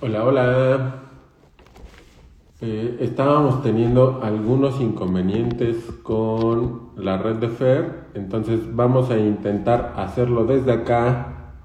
[0.00, 1.02] Hola, hola.
[2.60, 10.44] Eh, estábamos teniendo algunos inconvenientes con la red de Fer, entonces vamos a intentar hacerlo
[10.44, 11.56] desde acá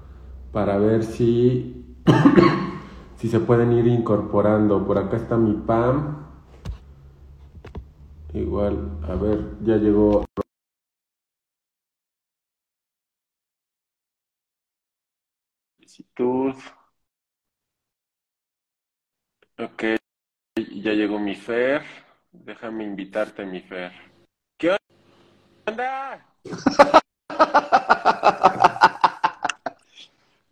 [0.50, 1.96] para ver si,
[3.16, 4.84] si se pueden ir incorporando.
[4.84, 6.26] Por acá está mi PAM.
[8.32, 10.24] Igual, a ver, ya llegó.
[15.78, 16.54] Solicitud.
[19.56, 19.84] Ok,
[20.56, 21.82] ya llegó mi Fer.
[22.32, 23.92] Déjame invitarte, mi Fer.
[24.58, 24.76] ¿Qué
[25.66, 26.26] onda?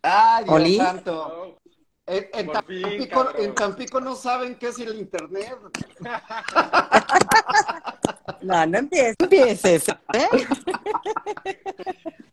[0.02, 0.76] Ay, Dios ¿Oli?
[0.76, 1.58] santo.
[2.06, 5.56] En, en Por fin, Tampico, en Tampico no saben qué es el internet.
[8.40, 9.16] No, no empieces.
[9.18, 10.28] no empieces, ¿eh?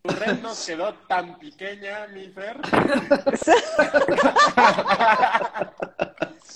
[0.02, 2.60] Tu red nos quedó tan pequeña, mi Fer.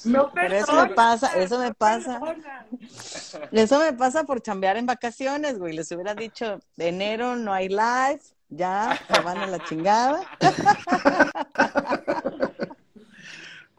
[0.05, 2.21] No, Pero eso me pasa, eso me pasa.
[3.53, 5.75] Eso me pasa por chambear en vacaciones, güey.
[5.75, 10.21] Les hubiera dicho, de enero no hay live, ya se van a la chingada.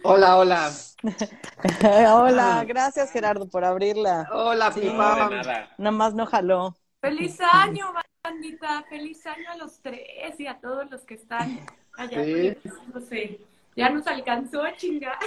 [0.07, 0.71] Hola, hola.
[2.13, 4.27] Hola, gracias Gerardo por abrirla.
[4.31, 4.81] Hola, Sí.
[4.85, 5.29] No, Pipa.
[5.29, 5.69] de nada.
[5.79, 6.75] Nada más no jaló.
[7.01, 7.91] Feliz año,
[8.23, 8.83] bandita.
[8.89, 11.59] Feliz año a los tres y a todos los que están
[11.97, 12.23] allá.
[12.23, 12.31] Sí.
[12.33, 13.39] conectándose.
[13.75, 15.17] Ya nos alcanzó a chingar.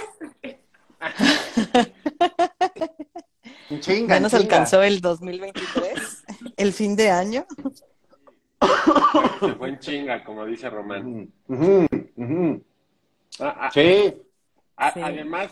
[3.79, 4.43] Chinga, Ya nos chinga.
[4.43, 6.23] alcanzó el 2023,
[6.57, 7.45] el fin de año.
[9.39, 11.31] Se fue en chinga, como dice Román.
[11.47, 11.85] Ujú,
[12.15, 12.63] ujú.
[13.39, 14.15] Ah, ah, Sí.
[14.79, 15.01] A- Sí.
[15.03, 15.51] Además,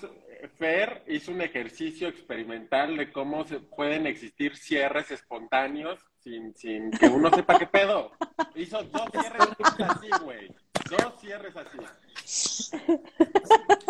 [0.58, 7.08] Fer hizo un ejercicio experimental de cómo se pueden existir cierres espontáneos sin, sin que
[7.08, 8.12] uno sepa qué pedo.
[8.56, 9.48] Hizo dos cierres
[9.90, 10.48] así, güey.
[10.90, 11.78] Dos cierres así.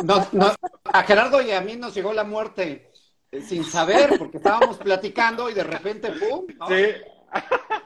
[0.03, 0.53] No, no,
[0.85, 2.91] a Gerardo y a mí nos llegó la muerte
[3.31, 6.45] eh, sin saber, porque estábamos platicando y de repente, ¡pum!
[6.57, 6.67] ¿no?
[6.67, 6.85] Sí.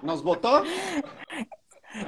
[0.02, 0.64] Nos votó.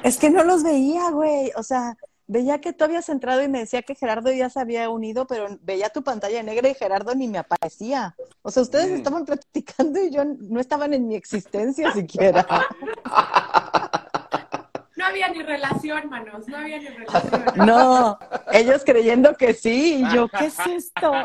[0.03, 1.52] Es que no los veía, güey.
[1.56, 1.96] O sea,
[2.34, 5.46] veía que tú habías entrado y me decía que Gerardo ya se había unido, pero
[5.62, 8.16] veía tu pantalla negra y Gerardo ni me aparecía.
[8.42, 8.96] O sea, ustedes Mm.
[8.96, 12.46] estaban platicando y yo no estaban en mi existencia siquiera.
[14.96, 16.48] No había ni relación, manos.
[16.48, 17.44] No había ni relación.
[17.68, 18.18] No,
[18.52, 20.04] ellos creyendo que sí.
[20.04, 21.12] Y yo, ¿qué es esto?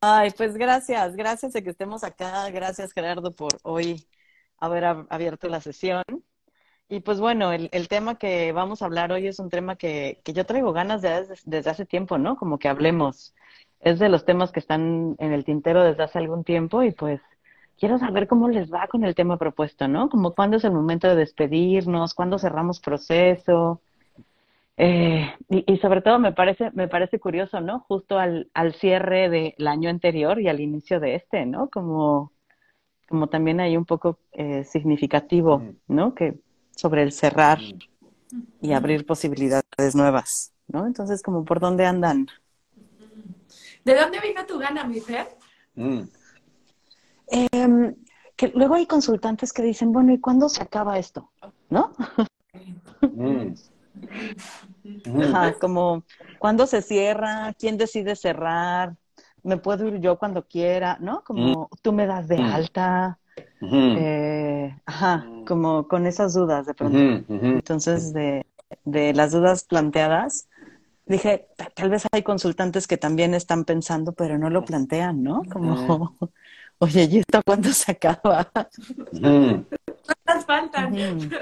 [0.00, 2.48] Ay, pues gracias, gracias de que estemos acá.
[2.50, 4.06] Gracias, Gerardo, por hoy
[4.58, 6.02] haber ab- abierto la sesión.
[6.88, 10.20] Y pues bueno, el, el tema que vamos a hablar hoy es un tema que,
[10.24, 12.36] que yo traigo ganas de desde, desde hace tiempo, ¿no?
[12.36, 13.34] Como que hablemos.
[13.80, 17.20] Es de los temas que están en el tintero desde hace algún tiempo y pues
[17.78, 20.08] quiero saber cómo les va con el tema propuesto, ¿no?
[20.08, 23.82] Como cuándo es el momento de despedirnos, cuándo cerramos proceso.
[24.78, 27.80] Eh, y, y sobre todo me parece, me parece curioso, ¿no?
[27.88, 31.68] Justo al, al cierre del año anterior y al inicio de este, ¿no?
[31.70, 32.32] Como,
[33.08, 36.14] como también hay un poco eh, significativo, ¿no?
[36.14, 36.40] Que
[36.76, 37.58] sobre el cerrar
[38.60, 40.86] y abrir posibilidades nuevas, ¿no?
[40.86, 42.28] Entonces, como por dónde andan.
[43.84, 45.26] ¿De dónde vino tu gana, mi Fer?
[45.74, 46.02] Mm.
[47.28, 47.94] Em,
[48.36, 51.32] que luego hay consultantes que dicen, bueno, ¿y cuándo se acaba esto?
[51.68, 51.92] ¿No?
[53.02, 53.54] Mm.
[55.04, 55.22] Mm.
[55.22, 56.04] Ajá, como
[56.38, 58.96] cuándo se cierra, quién decide cerrar,
[59.42, 61.22] me puedo ir yo cuando quiera, ¿no?
[61.24, 63.16] Como tú me das de Mm.
[63.94, 67.04] Eh, ajá, como con esas dudas de pronto.
[67.52, 68.44] Entonces, de,
[68.84, 70.48] de las dudas planteadas,
[71.06, 75.42] dije, "Ta- tal vez hay consultantes que también están pensando, pero no lo plantean, ¿no?
[75.52, 75.76] Como,
[76.78, 78.50] oye, ¿y esto cuándo se acaba?
[80.24, 80.94] ¿Cuántas faltan?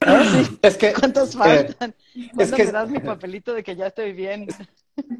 [0.00, 0.58] Ah, sí.
[0.62, 1.94] Es que, ¿Cuántos eh, faltan?
[2.36, 4.46] ¿Cuándo que- me das mi papelito de que ya estoy bien?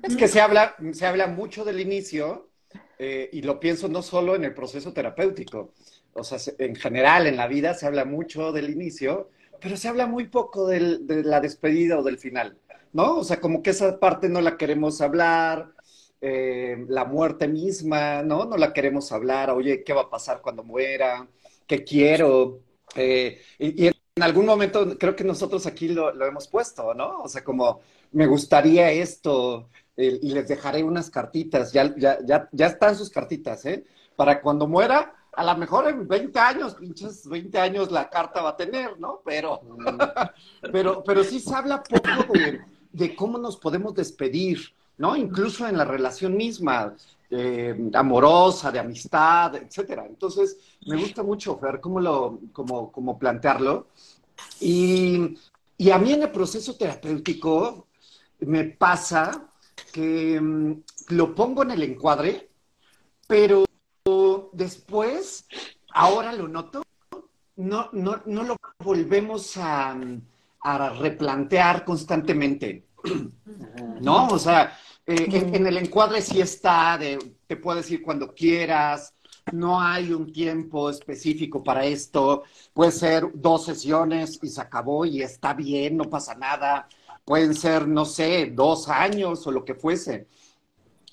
[0.03, 2.51] es que se habla, se habla mucho del inicio
[2.99, 5.73] eh, y lo pienso no solo en el proceso terapéutico,
[6.17, 9.31] o sea, se- en general en la vida se habla mucho del inicio,
[9.61, 12.59] pero se habla muy poco del- de la despedida o del final,
[12.93, 13.19] ¿no?
[13.19, 15.73] O sea, como que esa parte no la queremos hablar,
[16.21, 18.45] eh, la muerte misma, ¿no?
[18.47, 21.29] No la queremos hablar, oye, ¿qué va a pasar cuando muera?
[21.67, 22.61] ¿Qué quiero?
[22.95, 27.21] Eh, y, en algún momento creo que nosotros aquí lo, hemos puesto, ¿no?
[27.23, 27.81] O sea, como
[28.13, 31.95] me gustaría esto y les dejaré unas cartitas, ya
[32.59, 33.85] están sus cartitas, ¿eh?
[34.17, 38.51] Para cuando muera, a lo mejor en 20 años, pinches 20 años la carta va
[38.51, 39.21] a tener, ¿no?
[39.23, 39.61] Pero,
[40.73, 42.33] pero, pero sí se habla poco
[42.93, 45.15] de, cómo nos podemos despedir, ¿no?
[45.15, 46.95] Incluso en la relación misma,
[47.31, 50.07] eh, amorosa, de amistad, etcétera.
[50.07, 50.57] Entonces,
[50.87, 53.89] me gusta mucho, Fer, cómo, lo, cómo, cómo plantearlo.
[54.61, 55.37] Y,
[55.77, 57.89] Y a mí en el proceso terapéutico
[58.41, 59.51] me pasa
[59.93, 62.49] que mm, lo pongo en el encuadre,
[63.27, 63.67] pero
[64.57, 65.47] después,
[65.93, 66.83] ahora lo noto,
[67.57, 69.97] no, no, no lo volvemos a,
[70.61, 72.87] a replantear constantemente.
[74.01, 74.29] ¿No?
[74.29, 79.15] O sea, eh, en, en el encuadre sí está, de, te puedes ir cuando quieras,
[79.53, 82.43] no hay un tiempo específico para esto,
[82.73, 86.89] puede ser dos sesiones y se acabó y está bien, no pasa nada,
[87.25, 90.27] pueden ser, no sé, dos años o lo que fuese.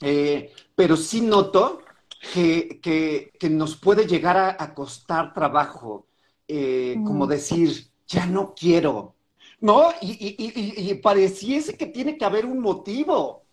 [0.01, 1.82] Eh, pero sí noto
[2.31, 6.07] que, que, que, nos puede llegar a, a costar trabajo,
[6.47, 7.05] eh, mm.
[7.05, 9.15] como decir, ya no quiero,
[9.59, 9.91] ¿no?
[10.01, 13.43] Y, y, y, y, pareciese que tiene que haber un motivo.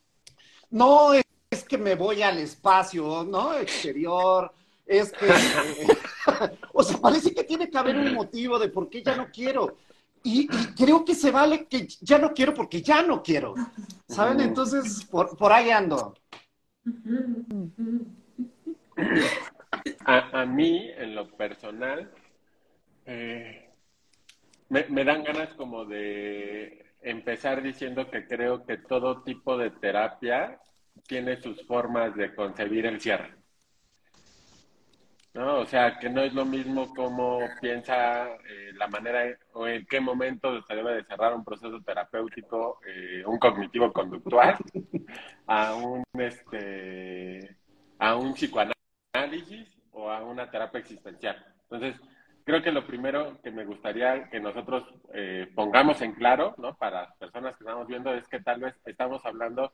[0.70, 3.54] No es que me voy al espacio, ¿no?
[3.54, 4.52] Exterior,
[4.86, 5.26] es que,
[6.72, 9.76] o sea, parece que tiene que haber un motivo de por qué ya no quiero.
[10.22, 13.54] Y, y, creo que se vale que ya no quiero porque ya no quiero.
[14.06, 14.40] ¿Saben?
[14.40, 16.14] Entonces, por, por ahí ando.
[20.04, 22.10] A, a, mí, en lo personal,
[23.06, 23.70] eh,
[24.68, 30.60] me, dan ganas como de empezar diciendo que creo que todo tipo de terapia
[31.06, 33.34] tiene sus formas de concebir el cierre.
[35.34, 35.60] ¿no?
[35.60, 40.00] O sea, que no es lo mismo cómo piensa eh, la manera o en qué
[40.00, 44.56] momento se debe de cerrar un proceso terapéutico, eh, un cognitivo conductual,
[45.46, 47.56] a un este
[47.98, 48.79] a un psicoanálisis
[49.92, 51.36] o a una terapia existencial.
[51.64, 52.00] Entonces,
[52.44, 56.76] creo que lo primero que me gustaría que nosotros eh, pongamos en claro, ¿no?
[56.76, 59.72] Para las personas que estamos viendo, es que tal vez estamos hablando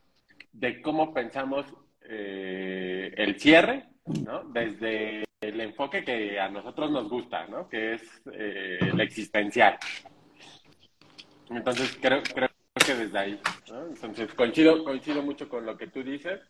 [0.53, 1.67] de cómo pensamos
[2.03, 3.85] eh, el cierre,
[4.25, 4.45] ¿no?
[4.45, 7.69] Desde el enfoque que a nosotros nos gusta, ¿no?
[7.69, 9.77] Que es eh, el existencial.
[11.51, 12.49] Entonces, creo, creo
[12.85, 13.41] que desde ahí.
[13.69, 16.41] Entonces, coincido, coincido mucho con lo que tú dices.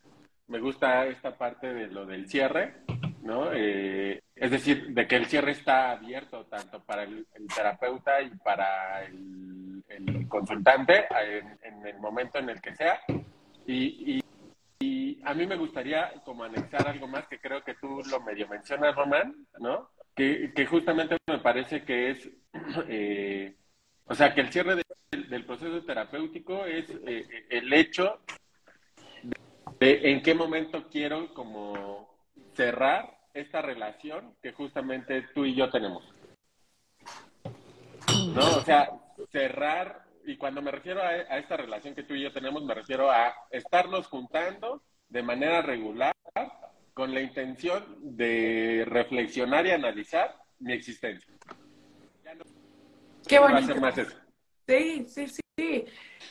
[0.47, 2.75] Me gusta esta parte de lo del cierre,
[3.21, 3.51] ¿no?
[3.53, 9.03] Eh, es decir, de que el cierre está abierto tanto para el, terapeuta y para
[9.03, 9.83] el,
[10.29, 11.05] consultante
[11.61, 12.99] en, el momento en el que sea.
[13.65, 14.23] Y, y,
[14.79, 18.47] y, a mí me gustaría como anexar algo más que creo que tú lo medio
[18.47, 19.89] mencionas, Román, ¿no?
[20.15, 22.29] Que, que justamente me parece que es,
[22.87, 23.53] eh,
[24.05, 24.83] o sea, que el cierre de,
[25.27, 28.21] del proceso terapéutico es eh, el hecho
[29.79, 32.09] de en qué momento quiero como
[32.55, 36.03] cerrar esta relación que justamente tú y yo tenemos.
[38.33, 38.57] ¿No?
[38.57, 38.89] O sea,
[39.31, 42.73] cerrar, y cuando me refiero a, a, esta relación que tú y yo tenemos, me
[42.73, 46.13] refiero a estarnos juntando de manera regular
[46.93, 47.83] con la intención
[48.17, 51.31] de reflexionar y analizar mi existencia.
[52.23, 52.43] Ya no,
[53.27, 53.75] Qué bonito.
[53.75, 54.17] Va más eso.
[54.67, 55.41] Sí, sí, sí.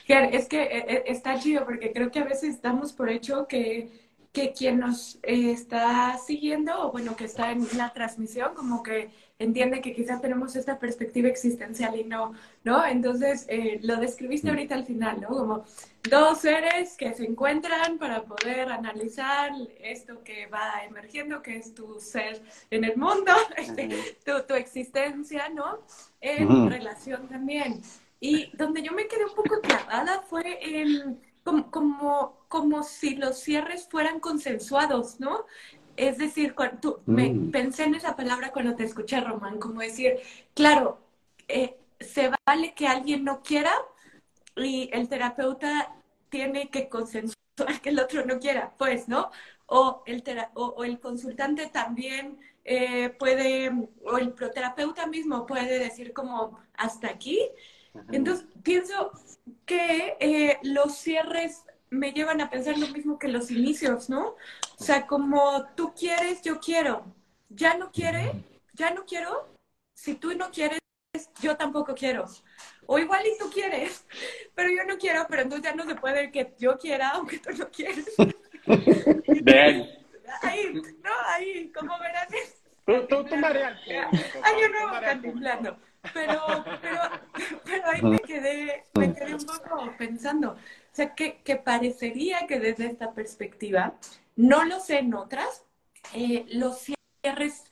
[0.07, 3.91] Es que eh, eh, está chido porque creo que a veces damos por hecho que
[4.37, 9.09] que quien nos eh, está siguiendo o bueno, que está en la transmisión, como que
[9.39, 12.85] entiende que quizás tenemos esta perspectiva existencial y no, ¿no?
[12.85, 15.29] Entonces, eh, lo describiste ahorita al final, ¿no?
[15.29, 15.65] Como
[16.11, 21.99] dos seres que se encuentran para poder analizar esto que va emergiendo, que es tu
[21.99, 23.89] ser en el mundo, este,
[24.23, 25.79] tu, tu, existencia, ¿no?
[26.21, 26.69] En uh -huh.
[26.69, 27.81] relación también.
[28.27, 33.39] Y donde yo me quedé un poco clavada fue en como, como, como si los
[33.39, 35.47] cierres fueran consensuados, ¿no?
[35.97, 37.15] Es decir, cuando tú, mm.
[37.15, 40.19] me, pensé en esa palabra cuando te escuché, Román, como decir,
[40.55, 40.99] claro,
[41.47, 43.73] eh, se vale que alguien no quiera
[44.57, 45.95] y el terapeuta
[46.29, 47.37] tiene que consensuar
[47.81, 49.31] que el otro no quiera, pues, ¿no?
[49.67, 53.71] O el, o, o el consultante también eh, puede,
[54.05, 57.39] o el proterapeuta mismo puede decir como, hasta aquí.
[58.13, 59.13] Entonces, pienso,
[59.65, 64.37] que eh, los cierres me llevan a pensar lo mismo que los inicios, ¿no?
[64.79, 67.05] O sea, como tú quieres, yo quiero.
[67.49, 68.33] Ya no quiere,
[68.75, 69.49] ya no quiero.
[69.95, 70.79] Si tú no quieres,
[71.41, 72.27] yo tampoco quiero.
[72.87, 74.05] O igual y tú quieres,
[74.55, 77.51] pero yo no quiero, pero entonces ya no se puede que yo quiera, aunque tú
[77.57, 78.15] no quieres.
[79.43, 79.89] Ven.
[80.43, 82.29] Ahí, no, ahí, como verás.
[82.85, 83.79] Tú, tú, tú María.
[84.43, 85.77] Hay un nuevo.
[86.13, 86.41] Pero,
[86.81, 87.01] pero,
[87.65, 90.53] pero ahí me quedé, me quedé un poco pensando.
[90.53, 90.57] O
[90.93, 93.95] sea, que, que parecería que desde esta perspectiva,
[94.37, 95.65] no lo sé en otras,
[96.15, 96.79] eh, los
[97.23, 97.65] cierres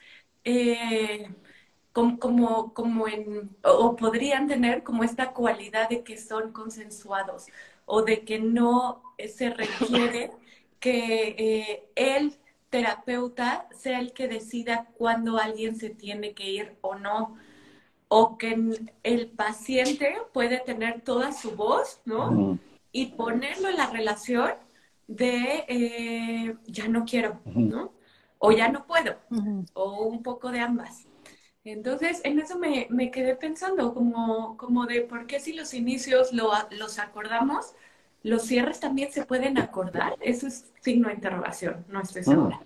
[0.44, 1.28] eh,
[1.92, 7.46] como, como, como en, o podrían tener como esta cualidad de que son consensuados
[7.86, 10.32] o de que no se requiere
[10.80, 12.36] que eh, el
[12.70, 17.38] terapeuta sea el que decida cuándo alguien se tiene que ir o no
[18.16, 18.56] o que
[19.02, 22.60] el paciente puede tener toda su voz, ¿no?
[22.92, 24.52] Y ponerlo en la relación
[25.08, 27.92] de eh, ya no quiero, ¿no?
[28.38, 29.16] O ya no puedo,
[29.72, 31.08] o un poco de ambas.
[31.64, 36.32] Entonces, en eso me, me, quedé pensando, como, como de por qué si los inicios
[36.32, 37.74] lo, los acordamos,
[38.22, 40.14] los cierres también se pueden acordar.
[40.20, 42.60] Eso es signo de interrogación, no estoy segura.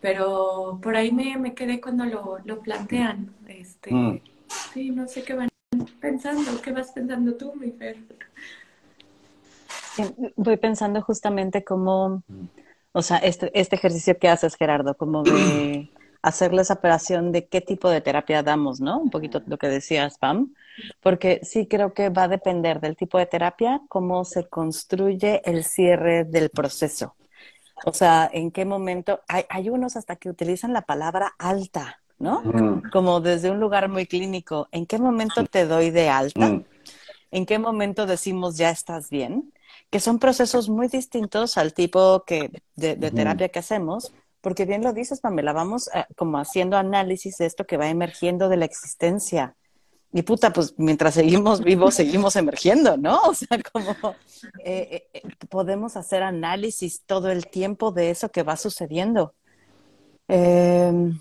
[0.00, 3.34] Pero por ahí me, me quedé cuando lo, lo plantean.
[3.46, 4.20] Este, mm.
[4.72, 5.48] Sí, no sé qué van
[6.00, 6.60] pensando.
[6.62, 7.96] ¿Qué vas pensando tú, mi Fer?
[10.36, 12.22] Voy pensando justamente cómo,
[12.92, 15.90] o sea, este, este ejercicio que haces, Gerardo, como de
[16.22, 18.98] hacer la separación de qué tipo de terapia damos, ¿no?
[18.98, 20.54] Un poquito lo que decías, Pam,
[21.00, 25.64] porque sí creo que va a depender del tipo de terapia, cómo se construye el
[25.64, 27.14] cierre del proceso.
[27.84, 32.42] O sea, en qué momento, hay, hay unos hasta que utilizan la palabra alta, ¿no?
[32.42, 32.90] Mm.
[32.90, 36.48] Como desde un lugar muy clínico, ¿en qué momento te doy de alta?
[36.48, 36.64] Mm.
[37.30, 39.52] ¿En qué momento decimos ya estás bien?
[39.90, 44.92] Que son procesos muy distintos al tipo que, de, terapia que hacemos, porque bien lo
[44.92, 49.56] dices, Pamela, vamos eh, como haciendo análisis de esto que va emergiendo de la existencia.
[50.12, 53.20] Y puta, pues mientras seguimos vivos, seguimos emergiendo, ¿no?
[53.28, 54.14] O sea, como
[54.64, 59.34] eh, eh, podemos hacer análisis todo el tiempo de eso que va sucediendo.
[60.28, 61.18] Em,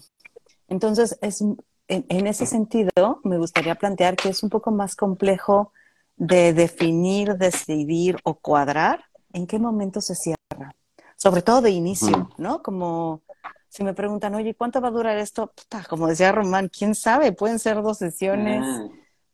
[0.68, 1.42] entonces, es,
[1.88, 5.72] en, ese sentido, me gustaría plantear que es un poco más complejo
[6.18, 10.76] de definir, decidir o cuadrar en qué momento se cierra.
[11.18, 12.62] Sobre todo de inicio, ¿no?
[12.62, 13.22] Como
[13.70, 15.48] si me preguntan, oye, ¿cuánto va a durar esto?
[15.48, 18.66] Puta, como decía Román, quién sabe, pueden ser dos sesiones,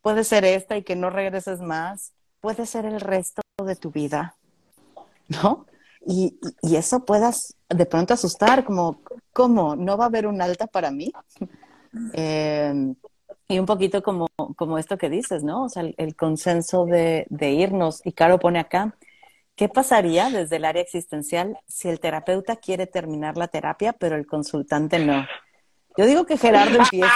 [0.01, 4.35] puede ser esta y que no regreses más, puede ser el resto de tu vida,
[5.27, 5.65] ¿no?
[6.05, 9.01] Y, y eso puedas de pronto asustar, como,
[9.33, 9.75] ¿cómo?
[9.75, 11.11] ¿No va a haber un alta para mí?
[12.13, 12.95] Em,
[13.47, 15.65] y un poquito como, como esto que dices, ¿no?
[15.65, 18.01] O sea, el, consenso de, de, irnos.
[18.05, 18.95] Y Caro pone acá,
[19.55, 24.25] ¿qué pasaría desde el área existencial si el terapeuta quiere terminar la terapia, pero el
[24.25, 25.25] consultante no?
[25.97, 27.09] Yo digo que Gerardo empiece.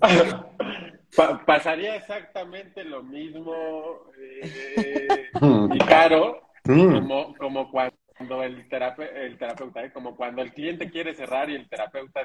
[1.44, 3.54] pasaría exactamente lo mismo,
[4.18, 5.30] eh,
[5.72, 6.42] y Caro.
[6.64, 9.92] Como, como cuando el, el terapeuta, ¿eh?
[9.92, 12.22] como cuando el cliente quiere cerrar y el terapeuta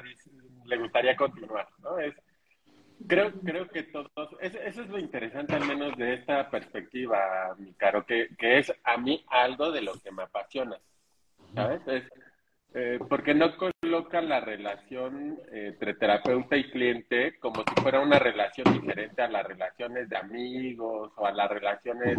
[0.64, 1.96] le gustaría continuar, ¿no?
[2.00, 2.12] Es,
[3.06, 8.04] creo, creo que todos, eso es lo interesante al menos de esta perspectiva, mi caro,
[8.04, 10.76] que, que es a mí algo de lo que me apasiona,
[11.54, 11.80] ¿sabes?
[11.86, 12.04] Es,
[12.74, 18.72] eh, porque no colocan la relación entre terapeuta y cliente como si fuera una relación
[18.72, 22.16] diferente a las relaciones de amigos o a las relaciones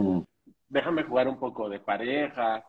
[0.74, 2.66] déjame jugar un poco de pareja,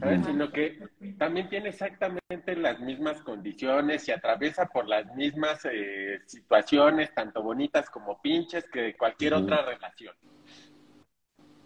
[0.00, 0.26] ¿sabes?
[0.26, 0.76] Sino que
[1.16, 7.88] también tiene exactamente las mismas condiciones y atraviesa por las mismas eh, situaciones, tanto bonitas
[7.88, 10.14] como pinches, que cualquier otra relación.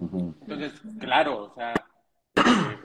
[0.00, 2.78] Entonces, claro, o sea, eh,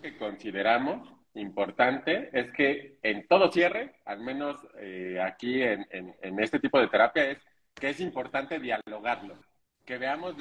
[0.00, 6.58] que consideramos importante es que en todo cierre, al menos eh, aquí en, en, este
[6.58, 7.38] tipo de terapia, es
[7.74, 9.38] que es importante dialogarlo,
[9.84, 10.36] que veamos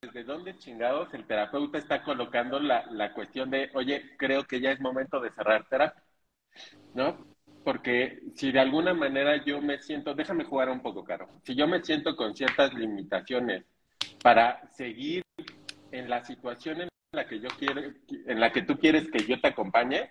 [0.00, 4.70] desde dónde chingados el terapeuta está colocando la, la cuestión de, oye, creo que ya
[4.70, 6.02] es momento de cerrar terapia,
[6.94, 7.26] ¿no?
[7.64, 11.66] Porque si de alguna manera yo me siento, déjame jugar un poco, Caro, si yo
[11.66, 13.64] me siento con ciertas limitaciones
[14.22, 15.22] para seguir
[15.90, 17.80] en la situación en la que yo quiero,
[18.26, 20.10] en la que tú quieres que yo te acompañe,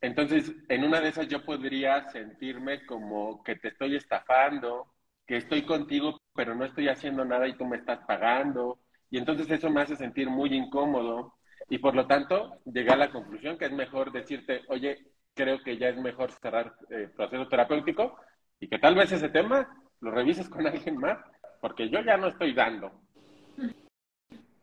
[0.00, 4.92] entonces en una de esas yo podría sentirme como que te estoy estafando,
[5.26, 8.78] que estoy contigo, pero no estoy haciendo nada y tú me estás pagando,
[9.10, 11.34] y entonces eso me hace sentir muy incómodo
[11.68, 14.98] y por lo tanto llegué a la conclusión que es mejor decirte, oye,
[15.34, 18.16] creo que ya es mejor cerrar el eh, proceso terapéutico
[18.58, 19.68] y que tal vez ese tema
[20.00, 21.18] lo revises con alguien más,
[21.60, 22.92] porque yo ya no estoy dando.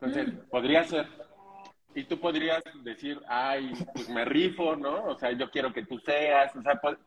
[0.01, 1.08] Entonces, podría ser.
[1.93, 5.05] Y tú podrías decir, ay, pues me rifo, ¿no?
[5.05, 6.55] O sea, yo quiero que tú seas.
[6.55, 7.00] O sea, por,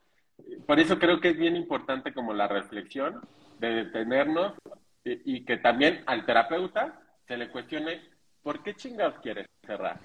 [0.66, 3.20] por eso creo que es bien importante como la reflexión
[3.58, 4.54] de detenernos
[5.04, 8.00] y, que también al terapeuta se le cuestione
[8.42, 10.00] por qué chingados quieres cerrar.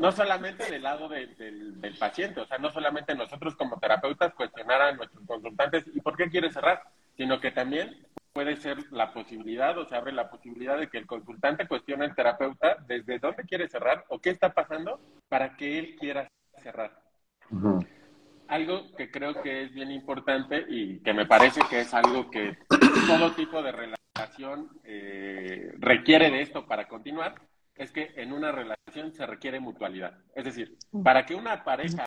[0.00, 4.92] No, solamente del lado del, paciente, o sea, no solamente nosotros como terapeutas cuestionar a
[4.92, 6.82] nuestros consultantes y por qué quieres cerrar,
[7.22, 11.06] sino que también puede ser la posibilidad o se abre la posibilidad de que el
[11.06, 15.94] consultante cuestione al terapeuta desde dónde quiere cerrar o qué está pasando para que él
[16.00, 17.00] quiera cerrar.
[18.48, 22.58] Algo que creo que es bien importante y que me parece que es algo que
[23.06, 27.36] todo tipo de relación relación eh, requiere de esto para continuar
[27.76, 30.18] es que en una relación se requiere mutualidad.
[30.34, 32.04] Es decir, para que una pareja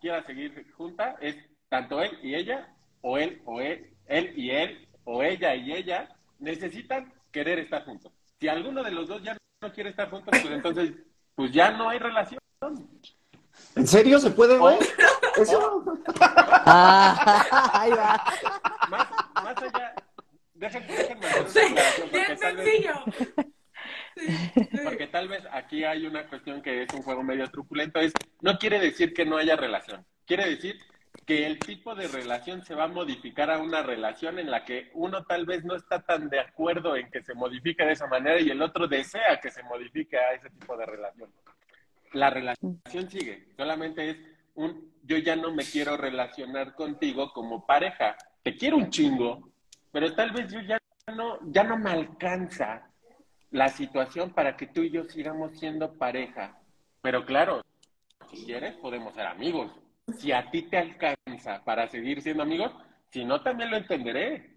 [0.00, 1.36] quiera seguir junta es
[1.68, 6.08] tanto él y ella, o él, o él, él y él, o ella y ella,
[6.38, 8.12] necesitan querer estar juntos.
[8.40, 10.92] Si alguno de los dos ya no quiere estar juntos, pues entonces,
[11.34, 12.38] pues ya no hay relación.
[13.76, 14.58] ¿En serio se puede?
[14.58, 14.70] O-
[15.36, 15.84] Eso.
[16.66, 18.24] Ah, ahí va.
[18.88, 19.08] Más,
[19.42, 19.94] más allá,
[20.54, 22.94] déjenme hacer una Sí, aclaración, bien porque tal vez sencillo.
[24.16, 24.26] Sí,
[24.70, 24.78] sí.
[24.84, 28.56] Porque tal vez aquí hay una cuestión que es un juego medio truculento, es no
[28.58, 30.78] quiere decir que no haya relación, quiere decir
[31.26, 34.90] que el tipo de relación se va a modificar a una relación en la que
[34.94, 38.40] uno tal vez no está tan de acuerdo en que se modifique de esa manera
[38.40, 41.30] y el otro desea que se modifique a ese tipo de relación.
[42.12, 44.18] La relación sigue, solamente es
[44.54, 49.50] un yo ya no me quiero relacionar contigo como pareja, te quiero un chingo,
[49.92, 50.78] pero tal vez yo ya
[51.14, 52.88] no, ya no me alcanza
[53.50, 56.58] la situación para que tú y yo sigamos siendo pareja.
[57.02, 57.62] Pero claro,
[58.30, 59.70] si quieres, podemos ser amigos.
[60.18, 62.72] Si a ti te alcanza para seguir siendo amigos,
[63.10, 64.54] si no, también lo entenderé.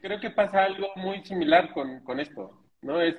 [0.00, 3.00] Creo que pasa algo muy similar con, con esto, ¿no?
[3.00, 3.16] Es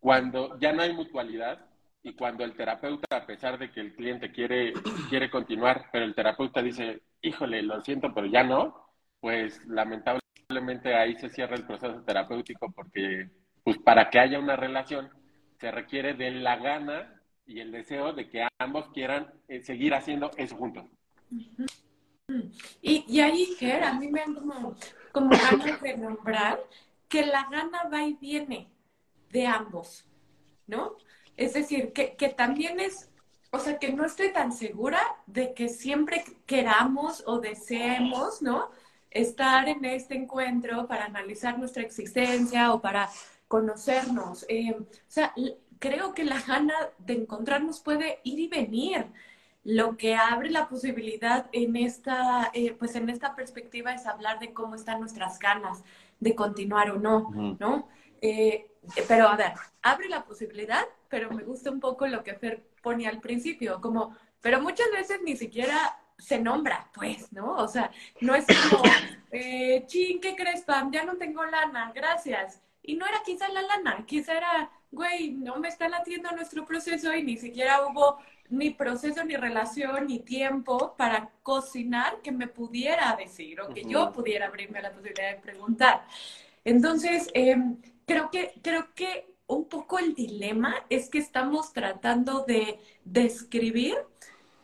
[0.00, 1.66] cuando ya no hay mutualidad
[2.02, 4.72] y cuando el terapeuta, a pesar de que el cliente quiere,
[5.08, 8.88] quiere continuar, pero el terapeuta dice, híjole, lo siento, pero ya no,
[9.20, 13.28] pues lamentablemente ahí se cierra el proceso terapéutico porque
[13.62, 15.10] pues para que haya una relación
[15.60, 17.17] se requiere de la gana
[17.48, 20.84] y el deseo de que ambos quieran eh, seguir haciendo eso juntos.
[22.82, 24.76] Y, y ahí, Ger, a mí me han como,
[25.12, 26.60] como ganas de nombrar
[27.08, 28.68] que la gana va y viene
[29.30, 30.06] de ambos,
[30.66, 30.96] ¿no?
[31.38, 33.10] Es decir, que, que también es,
[33.50, 38.70] o sea, que no estoy tan segura de que siempre queramos o deseemos, ¿no?
[39.10, 43.08] Estar en este encuentro para analizar nuestra existencia o para
[43.46, 44.44] conocernos.
[44.50, 45.32] Eh, o sea,
[45.78, 49.06] creo que la gana de encontrarnos puede ir y venir.
[49.64, 54.52] Lo que abre la posibilidad en esta, eh, pues en esta perspectiva es hablar de
[54.52, 55.84] cómo están nuestras ganas
[56.20, 57.30] de continuar o no.
[57.58, 57.88] ¿no?
[58.20, 58.70] Eh,
[59.06, 63.10] pero a ver, abre la posibilidad, pero me gusta un poco lo que Fer ponía
[63.10, 67.56] al principio, como, pero muchas veces ni siquiera se nombra, pues, ¿no?
[67.56, 68.82] O sea, no es como,
[69.30, 70.90] eh, chin, ¿qué crees, Pam?
[70.90, 72.60] Ya no tengo lana, gracias.
[72.88, 77.14] Y no era quizá la lana, quizá era, güey, no me está latiendo nuestro proceso
[77.14, 83.14] y ni siquiera hubo ni proceso, ni relación, ni tiempo para cocinar que me pudiera
[83.16, 86.06] decir o que yo pudiera abrirme a la posibilidad de preguntar.
[86.64, 92.78] Entonces, em, creo que, creo que un poco el dilema es que estamos tratando de
[93.04, 93.96] describir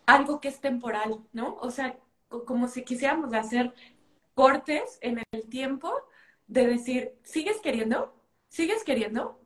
[0.06, 1.56] algo que es temporal, ¿no?
[1.56, 3.74] O sea, co- como si quisiéramos hacer
[4.34, 5.92] cortes en el tiempo
[6.46, 8.13] de decir, ¿sigues queriendo?
[8.56, 9.40] ¿Sigues queriendo?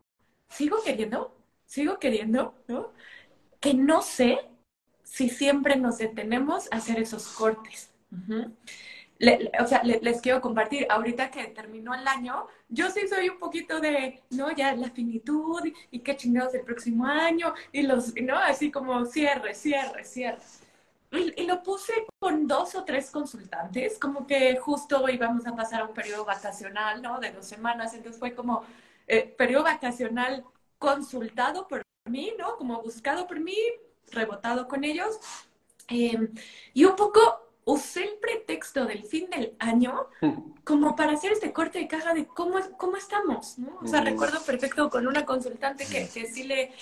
[0.51, 1.35] ¿Sigo queriendo?
[1.67, 2.55] ¿Sigo queriendo?
[2.69, 2.93] ¿No?
[3.61, 4.39] Que no sé
[5.05, 7.91] si siempre nos detenemos a hacer esos cortes.
[8.13, 8.55] Ujú.
[9.19, 13.09] Le- le- o sea, le- les quiero compartir, ahorita que terminó el año, yo sí
[13.09, 17.55] soy un poquito de, no, ya la finitud y, y qué chingados el próximo año
[17.73, 18.37] y los, ¿no?
[18.39, 20.39] Así como cierre, cierre, cierre.
[21.11, 25.81] Y, y lo puse con dos o tres consultantes, como que justo íbamos a pasar
[25.83, 27.19] a un periodo vacacional, ¿no?
[27.19, 28.63] De dos semanas, entonces fue como
[29.09, 30.45] eh, periodo vacacional
[30.79, 32.57] consultado por mí, ¿no?
[32.57, 33.57] Como buscado por mí,
[34.11, 35.19] rebotado con ellos.
[35.89, 36.29] Eh,
[36.75, 40.07] y un poco usé el pretexto del fin del año
[40.65, 43.79] como para hacer este corte de caja de cómo, cómo estamos, ¿no?
[43.83, 46.73] O sea, recuerdo perfecto con una consultante que, que sí le,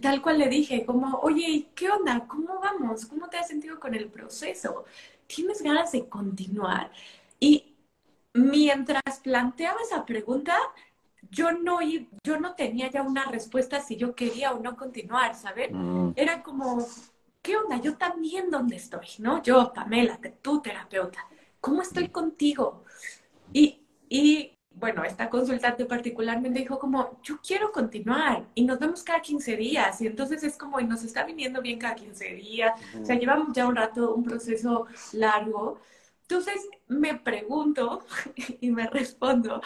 [0.00, 2.26] tal cual le dije, como, oye, ¿y ¿qué onda?
[2.26, 3.06] ¿Cómo vamos?
[3.06, 4.84] ¿Cómo te has sentido con el proceso?
[5.26, 6.90] ¿Tienes ganas de continuar?
[7.40, 7.74] Y
[8.34, 10.56] mientras planteaba esa pregunta,
[11.34, 11.80] yo no,
[12.22, 16.12] yo no tenía ya una respuesta si yo quería o no continuar, ¿saben?
[16.16, 16.86] Era como,
[17.42, 17.80] ¿qué onda?
[17.80, 19.42] Yo también dónde estoy, ¿no?
[19.42, 21.26] Yo, Pamela, tu terapeuta,
[21.60, 22.84] ¿cómo estoy contigo?
[23.52, 29.20] Y, y bueno, esta consultante particularmente dijo como, yo quiero continuar y nos vemos cada
[29.20, 33.04] 15 días y entonces es como, y nos está viniendo bien cada 15 días, o
[33.04, 35.80] sea, llevamos ya un rato, un proceso largo.
[36.34, 38.00] Entonces me pregunto
[38.60, 39.62] y me respondo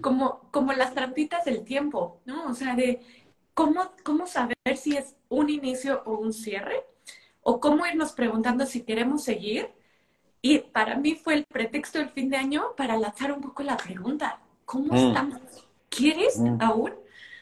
[0.00, 2.46] como, como las trampitas del tiempo, ¿no?
[2.48, 3.00] O sea, de
[3.54, 6.84] cómo, cómo saber si es un inicio o un cierre,
[7.42, 9.70] o cómo irnos preguntando si queremos seguir.
[10.42, 13.76] Y para mí fue el pretexto del fin de año para lanzar un poco la
[13.76, 14.96] pregunta, ¿cómo Mm.
[14.96, 15.40] estamos?
[15.88, 16.56] ¿Quieres Mm.
[16.60, 16.92] aún?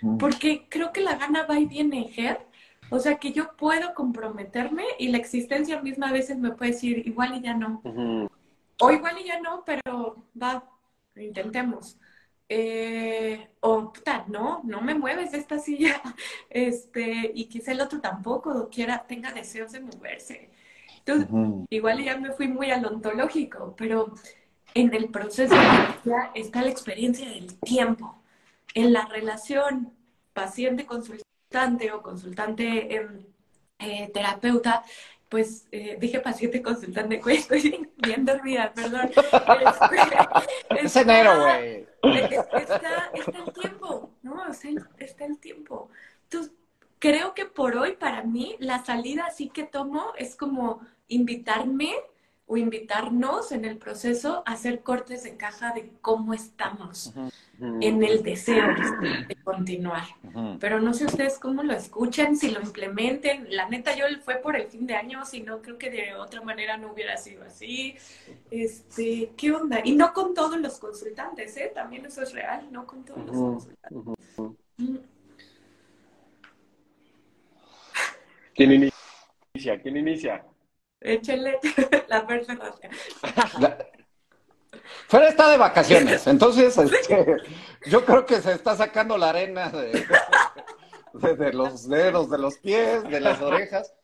[0.03, 0.19] Mm.
[0.19, 2.41] Porque creo que la gana va y viene, Ger.
[2.91, 6.99] O sea, que yo puedo comprometerme y la existencia misma a veces me puede decir
[7.07, 7.81] igual y ya no.
[7.83, 8.29] Ujú.
[8.79, 10.69] O igual y ya no, pero va,
[11.17, 11.99] intentemos.
[12.49, 16.01] eh, o puta, no, no me mueves de esta silla,
[16.51, 20.51] este, y quizá el otro tampoco quiera, tenga deseos de moverse.
[20.99, 21.29] Entonces,
[21.71, 24.13] igual ya me fui muy al ontológico, pero
[24.75, 25.73] en el proceso
[26.05, 28.23] ya está la experiencia del tiempo.
[28.75, 29.97] En la relación
[30.33, 34.85] paciente-consultante o consultante-terapeuta,
[35.29, 39.11] pues eh, dije paciente consultante, güey, estoy bien dormida, perdón.
[39.11, 41.87] Este, es enero, güey.
[42.03, 44.49] Está, está, el tiempo, ¿no?
[44.49, 45.91] Está el, está el tiempo.
[46.25, 46.53] Entonces,
[46.99, 51.93] creo que por hoy, para mí, la salida sí que tomo es como invitarme
[52.49, 57.13] o invitarnos en el proceso a hacer cortes de caja de cómo estamos
[57.61, 58.69] en el deseo
[59.29, 60.05] de continuar.
[60.61, 63.49] Pero no sé ustedes cómo lo escuchan, si lo implementen.
[63.51, 66.41] La neta, yo fue por el fin de año, si no, creo que de otra
[66.41, 67.97] manera no hubiera sido así.
[68.51, 69.81] Este, ¿Qué onda?
[69.85, 71.73] Y no con todos los consultantes, ¿eh?
[71.75, 74.27] También eso es real, no con todos los consultantes.
[78.55, 79.83] ¿Quién inicia?
[79.83, 80.45] ¿Quién inicia?
[81.07, 81.59] Échele
[82.09, 82.75] la persona.
[85.09, 87.37] Fuera está de vacaciones, entonces este,
[87.87, 93.21] yo creo que se está sacando la arena de, los dedos, de los pies, de
[93.21, 93.95] las orejas.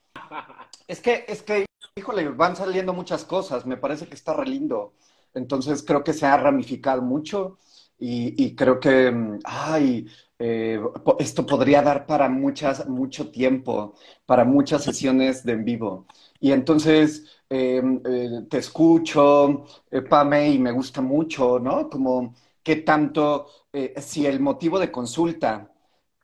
[0.87, 4.95] Es que, es que, híjole, van saliendo muchas cosas, me parece que está re lindo.
[5.35, 7.59] Entonces creo que se ha ramificado mucho
[7.99, 10.07] y, creo que, ay,
[10.39, 10.81] eh,
[11.21, 13.95] esto podría dar para muchas, mucho tiempo,
[14.27, 16.07] para muchas sesiones de en vivo.
[16.43, 21.89] Y entonces em, eh, te escucho, eh, Pame, y me gusta mucho, ¿no?
[21.91, 25.73] Como qué tanto, eh, si el motivo de consulta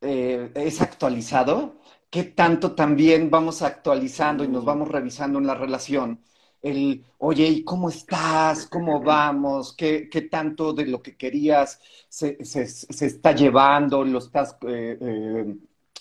[0.00, 6.22] es actualizado, qué tanto también vamos actualizando y nos vamos revisando en la relación.
[6.62, 8.66] El, oye, ¿y cómo estás?
[8.66, 9.74] ¿Cómo vamos?
[9.74, 14.04] ¿Qué, qué tanto de lo que querías se, se, se está llevando?
[14.04, 14.56] ¿Lo, estás,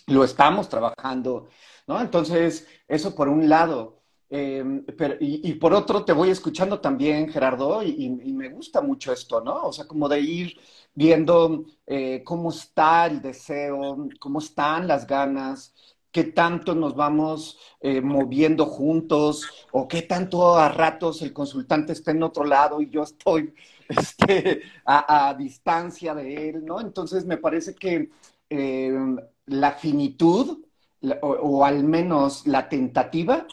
[0.08, 1.50] lo estamos trabajando?
[1.88, 2.00] ¿No?
[2.02, 3.97] Entonces, eso por un lado.
[4.30, 4.84] Em,
[5.22, 9.68] y, por otro, te voy escuchando también, Gerardo, y, me gusta mucho esto, ¿no?
[9.68, 10.60] O sea, como de ir
[10.94, 15.74] viendo eh, cómo está el deseo, cómo están las ganas,
[16.12, 22.12] qué tanto nos vamos eh, moviendo juntos, o qué tanto a ratos el consultante está
[22.12, 23.54] en otro lado y yo estoy
[23.90, 26.82] este, a, distancia de él, ¿no?
[26.82, 28.10] Entonces, me parece que
[28.50, 30.66] em, la finitud,
[31.22, 33.48] o al menos la tentativa,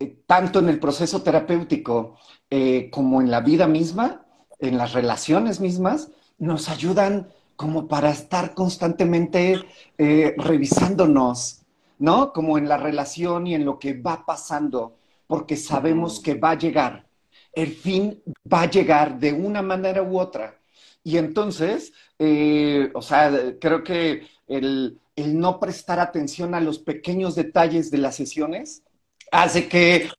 [0.00, 2.18] eh, tanto en el proceso terapéutico
[2.50, 4.26] eh, como en la vida misma,
[4.58, 9.60] en las relaciones mismas, nos ayudan como para estar constantemente
[9.96, 11.62] eh, revisándonos,
[11.98, 12.32] ¿no?
[12.32, 14.96] Como en la relación y en lo que va pasando,
[15.28, 17.06] porque sabemos que va a llegar,
[17.52, 18.20] el fin
[18.52, 20.58] va a llegar de una manera u otra.
[21.04, 27.90] Y entonces, o sea, creo que el, el no prestar atención a los pequeños detalles
[27.90, 28.82] de las sesiones,
[29.30, 30.10] hace que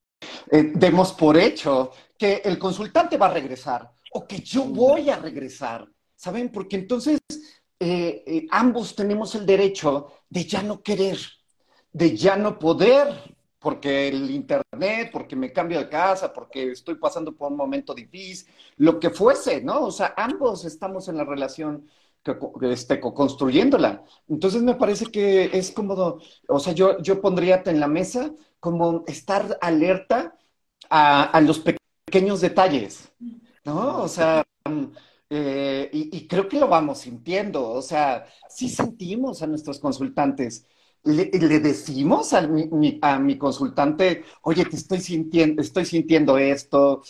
[0.51, 5.17] eh, demos por hecho que el consultante va a regresar o que yo voy a
[5.17, 6.49] regresar, ¿saben?
[6.51, 7.19] Porque entonces
[7.79, 11.17] eh, eh, ambos tenemos el derecho de ya no querer,
[11.91, 17.35] de ya no poder, porque el internet, porque me cambio de casa, porque estoy pasando
[17.35, 19.85] por un momento difícil, lo que fuese, ¿no?
[19.85, 21.89] O sea, ambos estamos en la relación
[22.61, 24.03] este, construyéndola.
[24.27, 29.03] Entonces me parece que es cómodo, o sea, yo, yo pondría en la mesa como
[29.07, 30.35] estar alerta
[30.89, 33.11] a, los pequeños detalles,
[33.63, 34.03] ¿no?
[34.03, 34.43] O sea,
[35.29, 40.67] eh, y, creo que lo vamos sintiendo, o sea, sí sentimos a nuestros consultantes.
[41.03, 47.03] Le, decimos a mi, a mi, consultante, oye, te estoy sintiendo, estoy sintiendo esto,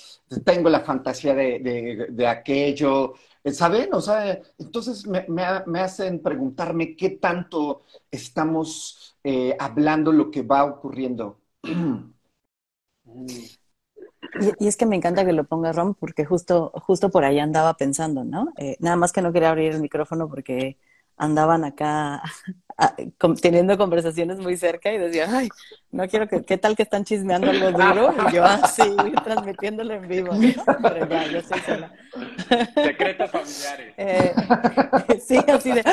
[0.43, 3.13] tengo la fantasía de, de, aquello,
[3.53, 3.93] ¿saben?
[3.93, 10.65] O sea, entonces me, me, hacen preguntarme qué tanto estamos eh, hablando lo que va
[10.65, 11.39] ocurriendo.
[14.59, 17.75] Y, es que me encanta que lo ponga Rom porque justo, justo por ahí andaba
[17.75, 18.51] pensando, ¿no?
[18.57, 20.77] Eh, nada más que no quería abrir el micrófono porque
[21.17, 22.23] andaban acá
[23.41, 25.49] teniendo conversaciones muy cerca y decía, ay,
[25.91, 28.13] no quiero que, ¿qué tal que están chismeando algo duro?
[28.29, 30.31] Y yo así, ah, transmitiéndolo en vivo,
[30.81, 31.93] Pero ya, yo soy sola.
[32.75, 33.95] Secretos familiares.
[33.97, 34.33] Eh,
[35.25, 35.83] sí, así de...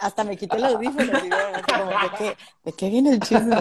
[0.00, 3.56] Hasta me quité el audífono y como, ¿de qué, ¿de qué viene el chisme?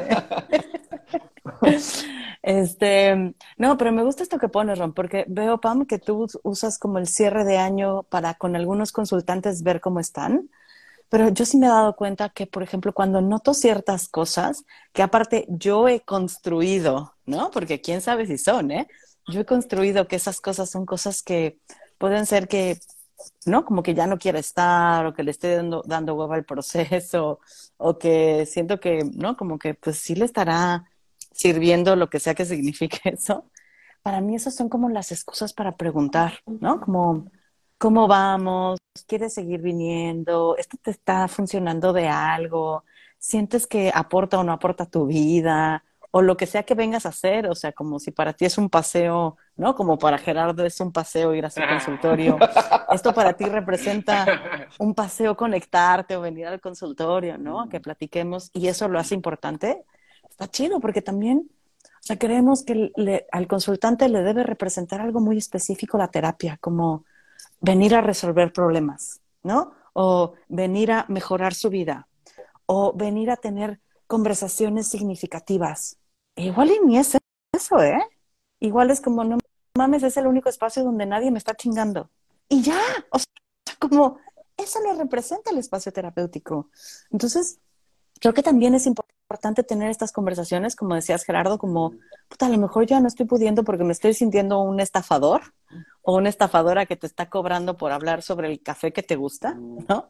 [2.41, 6.78] Este, no, pero me gusta esto que pones, Ron, porque veo, Pam, que tú usas
[6.78, 10.49] como el cierre de año para con algunos consultantes ver cómo están.
[11.10, 15.02] Pero yo sí me he dado cuenta que, por ejemplo, cuando noto ciertas cosas, que
[15.02, 17.52] aparte yo he construido, ¿no?
[17.52, 18.88] Porque quién sabe si son, ¿eh?
[19.28, 21.60] Yo he construido que esas cosas son cosas que
[21.98, 22.80] pueden ser que
[23.45, 23.65] ¿no?
[23.65, 27.39] Como que ya no quiere estar o que le esté dando, dando hueva al proceso
[27.78, 29.38] o que siento que, ¿no?
[29.38, 30.86] Como que pues sí le estará
[31.32, 33.50] sirviendo lo que sea que signifique eso.
[34.02, 36.80] Para mí esas son como las excusas para preguntar, ¿no?
[36.82, 37.26] Como,
[37.80, 38.78] ¿cómo vamos?
[39.08, 40.56] ¿Quieres seguir viniendo?
[40.58, 42.84] ¿Esto te está funcionando de algo?
[43.18, 45.84] ¿Sientes que aporta o no aporta tu vida?
[46.12, 48.58] o lo que sea que vengas a hacer, o sea, como si para ti es
[48.58, 49.76] un paseo, ¿no?
[49.76, 52.38] Como para Gerardo es un paseo ir a su consultorio.
[52.92, 54.26] Esto para ti representa
[54.80, 57.70] un paseo conectarte o venir al consultorio, ¿no?
[57.70, 59.86] Que platiquemos y eso lo hace importante.
[60.28, 61.48] Está chido porque también,
[61.84, 62.92] o sea, creemos que
[63.32, 67.06] al consultante le debe representar algo muy específico la terapia, como
[67.62, 69.73] venir a resolver problemas, ¿no?
[69.93, 72.08] O venir a mejorar su vida,
[72.65, 75.97] o venir a tener conversaciones significativas.
[76.36, 77.17] Igual y ni es
[77.54, 78.02] eso, ¿eh?
[78.60, 79.38] Igual es como, no
[79.75, 82.10] mames, es el único espacio donde nadie me está chingando.
[82.47, 82.80] Y ya,
[83.12, 84.17] o sea, como
[84.58, 86.69] eso no representa el espacio terapéutico.
[87.12, 87.60] Entonces,
[88.19, 91.93] creo que también es importante tener estas conversaciones, como decías Gerardo, como,
[92.28, 95.54] puta, a lo mejor ya no estoy pudiendo porque me estoy sintiendo un estafador
[96.10, 99.54] o una estafadora que te está cobrando por hablar sobre el café que te gusta,
[99.54, 100.10] ¿no?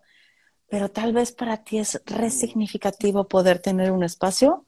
[0.69, 4.65] pero tal vez para ti es resignificativo poder tener un espacio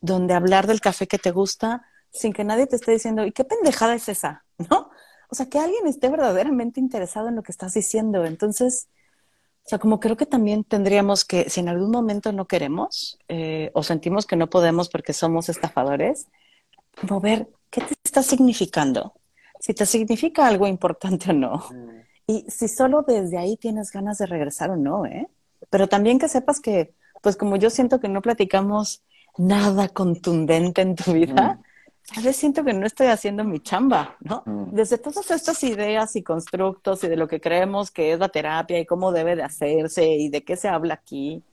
[0.00, 3.44] donde hablar del café que te gusta sin que nadie te esté diciendo, ¿y qué
[3.44, 4.44] pendejada es esa?
[4.58, 4.90] ¿No?
[5.30, 8.24] O sea, que alguien esté verdaderamente interesado en lo que estás diciendo.
[8.24, 8.88] Entonces,
[9.64, 13.70] o sea, como creo que también tendríamos que, si en algún momento no queremos eh,
[13.72, 16.26] o sentimos que no podemos porque somos estafadores,
[17.00, 19.14] como ver qué te está significando,
[19.62, 21.58] si te significa algo importante o no.
[21.70, 22.00] Mm.
[22.26, 25.28] Y si solo desde ahí tienes ganas de regresar o no, ¿eh?
[25.70, 29.04] pero también que sepas que, pues como yo siento que no platicamos
[29.38, 31.60] nada contundente en tu vida,
[32.10, 34.42] a veces siento que no estoy haciendo mi chamba, ¿no?
[34.72, 38.80] Desde todas estas ideas y constructos y de lo que creemos que es la terapia
[38.80, 41.44] y cómo debe de hacerse y de qué se habla aquí.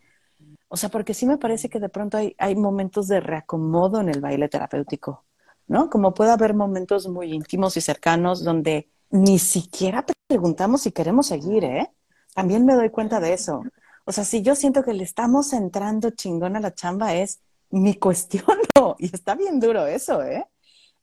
[0.67, 4.09] O sea, porque sí me parece que de pronto hay, hay momentos de reacomodo en
[4.09, 5.25] el baile terapéutico,
[5.69, 5.89] ¿no?
[5.89, 11.63] Como puede haber momentos muy íntimos y cercanos donde ni siquiera preguntamos si queremos seguir,
[11.63, 11.89] ¿eh?
[12.35, 13.63] También me doy cuenta de eso.
[14.05, 17.95] O sea, si yo siento que le estamos entrando chingón a la chamba, es mi
[17.95, 18.45] cuestión,
[18.97, 20.47] Y está bien duro eso, ¿eh?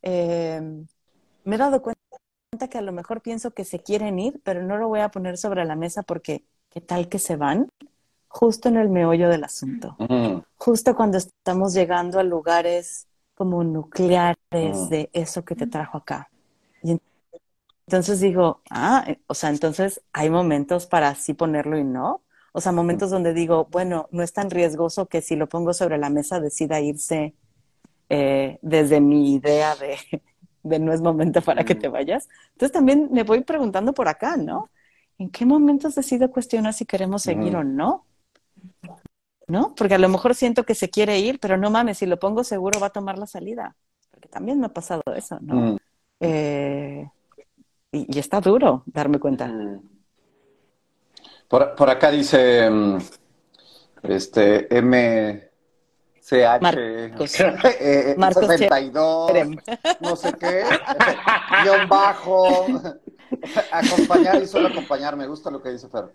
[0.02, 0.61] ¿eh?
[1.44, 4.76] Me he dado cuenta que a lo mejor pienso que se quieren ir, pero no
[4.76, 7.68] lo voy a poner sobre la mesa porque, ¿qué tal que se van?
[8.29, 9.96] Justo en el meollo del asunto.
[10.57, 16.31] Justo cuando estamos llegando a lugares como nucleares de eso que te trajo acá.
[16.83, 16.99] Y
[17.87, 22.22] entonces digo, ah, eh, o sea, entonces hay momentos para sí ponerlo y no.
[22.53, 25.99] O sea, momentos donde digo, bueno, no es tan riesgoso que si lo pongo sobre
[25.99, 27.35] la mesa decida irse
[28.09, 29.99] eh, desde mi idea de,
[30.62, 32.29] de, no es momento para que te vayas.
[32.53, 34.70] Entonces también me voy preguntando por acá, ¿no?
[35.18, 38.07] ¿En qué momentos decido cuestionar si queremos seguir o no?
[39.48, 39.74] ¿No?
[39.76, 42.42] Porque a lo mejor siento que se quiere ir, pero no mames, si lo pongo
[42.42, 43.76] seguro va a tomar la salida.
[44.11, 45.76] Porque también me ha pasado eso, ¿no?
[46.18, 47.09] Eh,
[47.92, 49.48] y, y, está duro darme cuenta.
[51.48, 52.98] Por, por acá dice mm,
[54.02, 57.40] este MCH Marcos,
[57.80, 59.56] eh, 62, eh,
[60.00, 60.64] no sé qué,
[61.62, 62.66] guion bajo,
[63.70, 66.06] acompañar y solo acompañar, me gusta lo que dice Fer.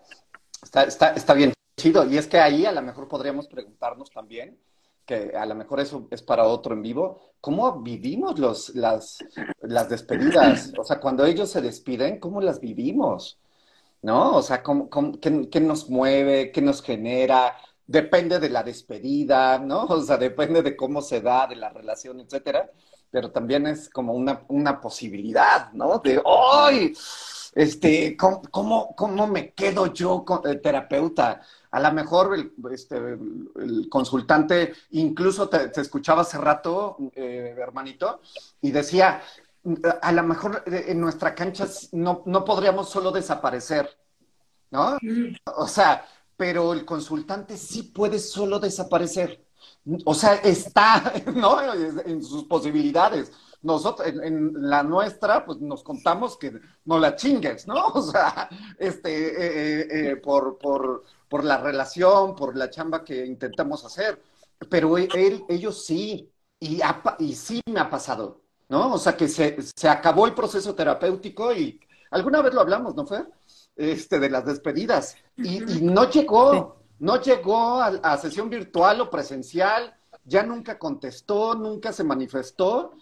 [0.62, 4.58] Está, está, está bien chido, y es que ahí a lo mejor podríamos preguntarnos también,
[5.06, 9.18] que a lo mejor eso es para otro en vivo, ¿cómo vivimos los, las,
[9.60, 10.72] las despedidas?
[10.78, 13.38] O sea, cuando ellos se despiden, ¿cómo las vivimos?
[14.02, 14.36] ¿no?
[14.36, 14.62] O sea,
[15.20, 17.56] qué, nos mueve, qué nos genera,
[17.86, 19.84] depende de la despedida, ¿no?
[19.88, 22.70] O sea, depende de cómo se da, de la relación, etcétera,
[23.10, 25.98] pero también es como una, una posibilidad, ¿no?
[25.98, 26.94] De, ¡ay!
[27.54, 31.42] Este, ¿cómo, cómo, me quedo yo con, el terapeuta?
[31.70, 38.20] A lo mejor el, este, el consultante, incluso te, escuchaba hace rato, eh, hermanito,
[38.60, 39.22] y decía,
[40.00, 43.98] a lo mejor eh, en nuestra cancha no, no podríamos solo desaparecer,
[44.70, 44.96] ¿no?
[45.56, 49.44] O sea, pero el consultante sí puede solo desaparecer.
[50.04, 51.58] O sea, está, ¿no?
[52.04, 53.30] En sus posibilidades.
[53.62, 56.52] Nosotros, en, la nuestra, pues nos contamos que
[56.84, 57.86] no la chingues, ¿no?
[57.94, 58.48] O sea,
[58.78, 64.20] este, eh, eh, por, por, por, la relación, por la chamba que intentamos hacer.
[64.68, 66.80] Pero él, ellos sí, y,
[67.18, 68.42] y sí me ha pasado.
[68.68, 68.94] ¿no?
[68.94, 71.78] O sea, que se, se acabó el proceso terapéutico y
[72.10, 73.26] alguna vez lo hablamos, ¿no fue?
[73.76, 75.16] Este, de las despedidas.
[75.36, 79.94] Y, no llegó, no llegó a, sesión virtual o presencial,
[80.24, 82.92] ya nunca contestó, nunca se manifestó.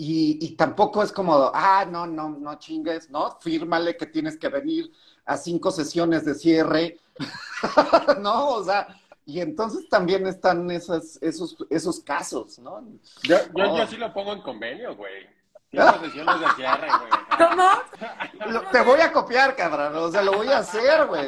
[0.00, 3.36] Y, tampoco es como, ah, no, no, no chingues, ¿no?
[3.40, 4.92] Fírmale que tienes que venir
[5.26, 7.00] a cinco sesiones de cierre,
[8.20, 8.50] ¿no?
[8.50, 8.86] O sea,
[9.26, 12.80] y entonces también están esos, esos, esos casos, ¿no?
[13.24, 15.26] Yo, yo, yo sí lo pongo en convenio, güey.
[15.68, 17.48] Cinco sesiones de cierre, güey.
[17.50, 18.62] ¿Cómo?
[18.70, 21.26] te voy a copiar, cabrón, o sea, lo voy a hacer, güey.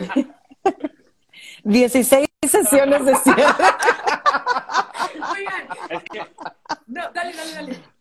[1.64, 3.64] 16 sesiones de cierre.
[5.32, 6.20] Oigan, es que...
[6.86, 8.00] No, dale, dale, dale.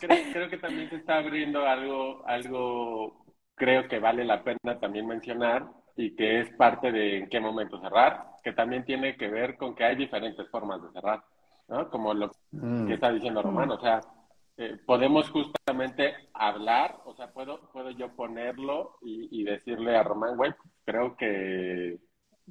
[0.00, 5.06] Que creo, que también se está abriendo algo, algo creo que vale la pena también
[5.06, 9.56] mencionar y que es parte de en qué momento cerrar, que también tiene que ver
[9.56, 11.22] con que hay diferentes formas de cerrar,
[11.68, 11.90] ¿no?
[11.90, 12.86] Como lo mm.
[12.86, 14.00] que está diciendo Román, o sea,
[14.56, 20.36] eh, podemos justamente hablar, o sea, puedo, puedo yo ponerlo y, y decirle a Román,
[20.36, 20.52] güey,
[20.84, 21.98] creo que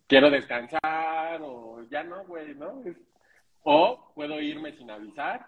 [0.08, 2.84] quiero descansar o ya no, güey, ¿no?
[3.64, 5.46] o puedo irme sin avisar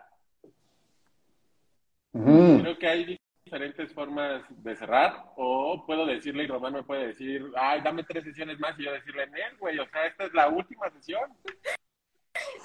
[2.14, 7.46] Creo que hay diferentes formas de cerrar, o puedo decirle y Román me puede decir,
[7.56, 10.50] ay, dame tres sesiones más y yo decirle, él, güey, o sea, esta es la
[10.50, 11.32] última sesión.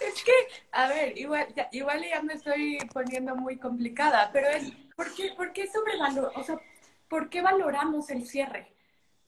[0.00, 0.32] Es que,
[0.72, 5.32] a ver, igual ya, igual ya me estoy poniendo muy complicada, pero es, ¿por qué,
[5.37, 6.61] por qué sobrevalor, o sea,
[7.09, 8.72] por qué valoramos el cierre?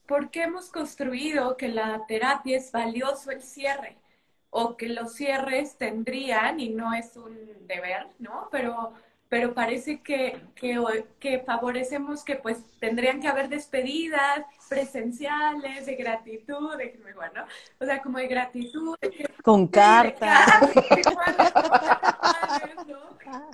[0.07, 3.99] ¿Por qué hemos construido que la terapia es valioso el cierre?
[4.51, 8.49] O que los cierres tendrían, y no es un deber, ¿no?
[8.51, 8.95] Pero
[9.29, 16.99] pero parece que, que, favorecemos que pues tendrían que haber despedidas presenciales de gratitud, de,
[17.15, 17.45] bueno,
[17.79, 18.97] o sea, como de gratitud.
[19.43, 20.73] Con cartas.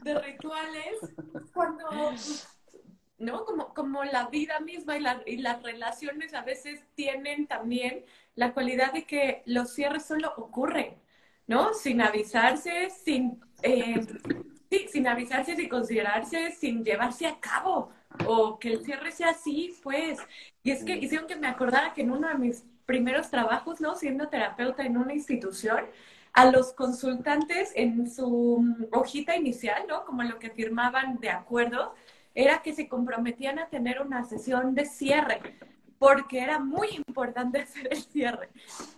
[0.05, 0.99] De, rituales,
[1.53, 2.13] cuando,
[3.19, 3.45] ¿no?
[3.45, 8.05] Como, como la vida misma y, la, y las relaciones a veces tienen también
[8.37, 10.95] la cualidad de que los cierres solo ocurren,
[11.49, 11.75] ¿no?
[11.75, 13.41] Sin avisarse, sin...
[13.63, 14.07] Eh,
[14.93, 17.91] sin avisarse, sin considerarse, sin llevarse a cabo,
[18.27, 20.19] o que el cierre sea así, pues.
[20.63, 23.95] Y es que hicieron que me acordara que en uno de mis primeros trabajos, ¿no?
[23.95, 25.85] Siendo terapeuta en una institución,
[26.33, 30.05] a los consultantes en su hojita inicial, ¿no?
[30.05, 31.95] Como lo que firmaban de acuerdo,
[32.35, 35.41] era que se comprometían a tener una sesión de cierre,
[35.99, 38.49] porque era muy importante hacer el cierre.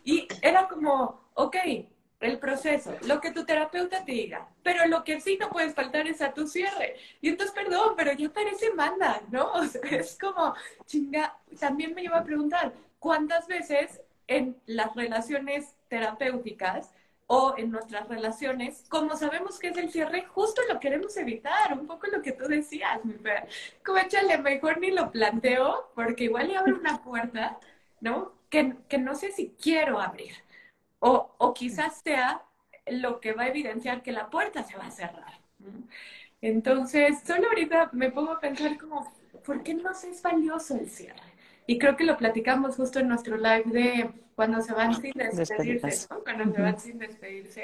[0.02, 1.56] Y era como, ok,
[2.20, 6.07] el proceso, lo que tu terapeuta te diga, pero lo que sí no puedes faltar
[6.07, 6.96] es a tu cierre.
[7.20, 9.52] Y entonces, perdón, pero ya parece manda, ¿no?
[9.90, 10.55] Es como,
[10.87, 16.92] chinga, también me iba a preguntar, ¿cuántas veces en las relaciones terapéuticas
[17.26, 21.87] o en nuestras relaciones, como sabemos que es el cierre, justo lo queremos evitar, un
[21.87, 23.48] poco lo que tú decías, mi fe.
[23.85, 27.59] Como échale, mejor ni lo planteo, porque igual le abre una puerta,
[28.00, 28.33] ¿no?
[28.48, 30.45] Que, que no sé si quiero abrir.
[31.09, 32.42] O, o quizás sea
[32.87, 35.35] lo que va a evidenciar que la puerta se va a cerrar.
[36.40, 39.12] Entonces, solo ahorita me pongo a pensar como,
[39.45, 41.33] ¿por qué no es valioso el cierre?
[41.66, 46.07] Y creo que lo platicamos justo en nuestro live de cuando se van sin despedirse,
[46.11, 46.23] ¿no?
[46.23, 47.62] Cuando se van sin despedirse.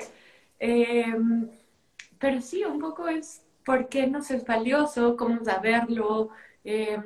[0.59, 1.51] Em,
[2.19, 6.31] pero sí, un poco es por qué nos es valioso, cómo saberlo,
[6.65, 6.99] eh,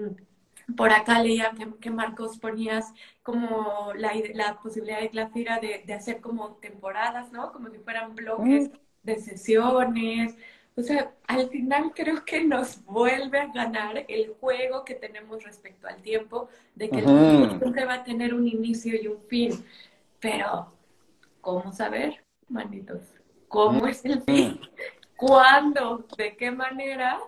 [0.74, 6.20] por acá leía que, Marcos ponías como la, la posibilidad de Glafira de, de, hacer
[6.20, 7.52] como temporadas, ¿no?
[7.52, 8.72] Como si fueran bloques mm.
[9.04, 10.34] de sesiones.
[10.76, 15.86] O sea, al final creo que nos vuelve a ganar el juego que tenemos respecto
[15.86, 19.64] al tiempo, de que el tiempo siempre va a tener un inicio y un fin.
[20.20, 20.72] Pero,
[21.40, 23.00] ¿cómo saber, manitos?
[23.48, 24.60] ¿Cómo es el fin?
[25.16, 26.06] ¿Cuándo?
[26.18, 27.20] ¿De qué manera?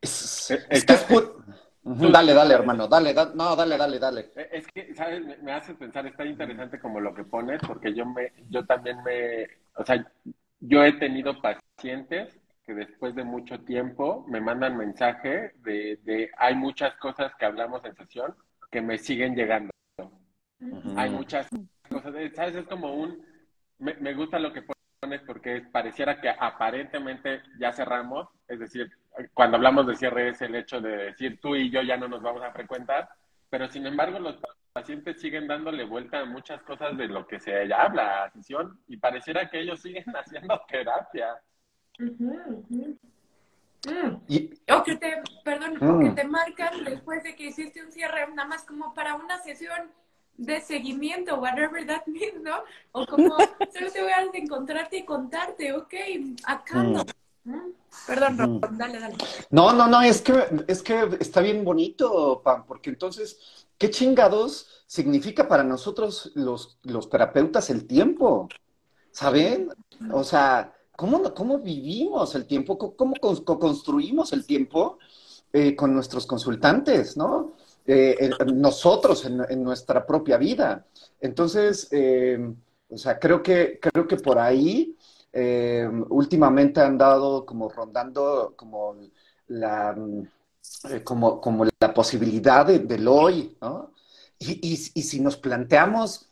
[0.00, 0.96] Es, es, que
[1.88, 4.20] Dale, dale, hermano, dale, no, dale, dale, dale.
[4.34, 5.40] Eh, es que, ¿sabes?
[5.40, 9.46] Me, hace pensar, está interesante como lo que pones, porque yo me, yo también me,
[9.76, 10.04] o sea,
[10.58, 16.56] yo he tenido pacientes que después de mucho tiempo me mandan mensaje de, de hay
[16.56, 18.34] muchas cosas que hablamos en sesión
[18.68, 19.70] que me siguen llegando.
[20.96, 21.48] Hay muchas
[21.88, 22.56] cosas, ¿sabes?
[22.56, 23.24] Es como un,
[23.78, 24.75] me, me gusta lo que pones
[25.26, 28.90] porque pareciera que aparentemente ya cerramos, es decir,
[29.34, 32.22] cuando hablamos de cierre es el hecho de decir tú y yo ya no nos
[32.22, 33.08] vamos a frecuentar,
[33.50, 34.36] pero sin embargo los
[34.72, 38.96] pacientes siguen dándole vuelta a muchas cosas de lo que se habla a sesión y
[38.96, 41.40] pareciera que ellos siguen haciendo terapia.
[41.98, 42.92] Mm.
[44.72, 46.14] O que te, perdón, o que mm.
[46.14, 49.92] te marcan después de que hiciste un cierre, nada más como para una sesión
[50.38, 52.56] de seguimiento, whatever that means, ¿no?
[52.92, 53.36] O como
[53.72, 55.94] solo te voy a encontrarte y contarte, ok,
[56.44, 57.04] acá no.
[58.06, 59.16] Perdón, dale, dale.
[59.50, 64.84] No, no, no, es que, es que está bien bonito, Pam, porque entonces, ¿qué chingados
[64.86, 68.48] significa para nosotros los, los terapeutas el tiempo?
[69.12, 69.68] ¿Saben?
[70.12, 74.98] O sea, cómo, cómo vivimos el tiempo, cómo, construimos el tiempo
[75.52, 77.52] eh, con nuestros consultantes, ¿no?
[77.86, 80.86] Eh, nosotros en, nuestra propia vida.
[81.20, 82.38] Entonces, eh,
[82.88, 84.96] o sea, creo que, creo que por ahí
[86.08, 88.96] últimamente han dado como rondando como
[89.48, 89.94] la,
[91.04, 93.92] como, como la posibilidad del hoy, ¿no?
[94.38, 96.30] Y, si nos planteamos,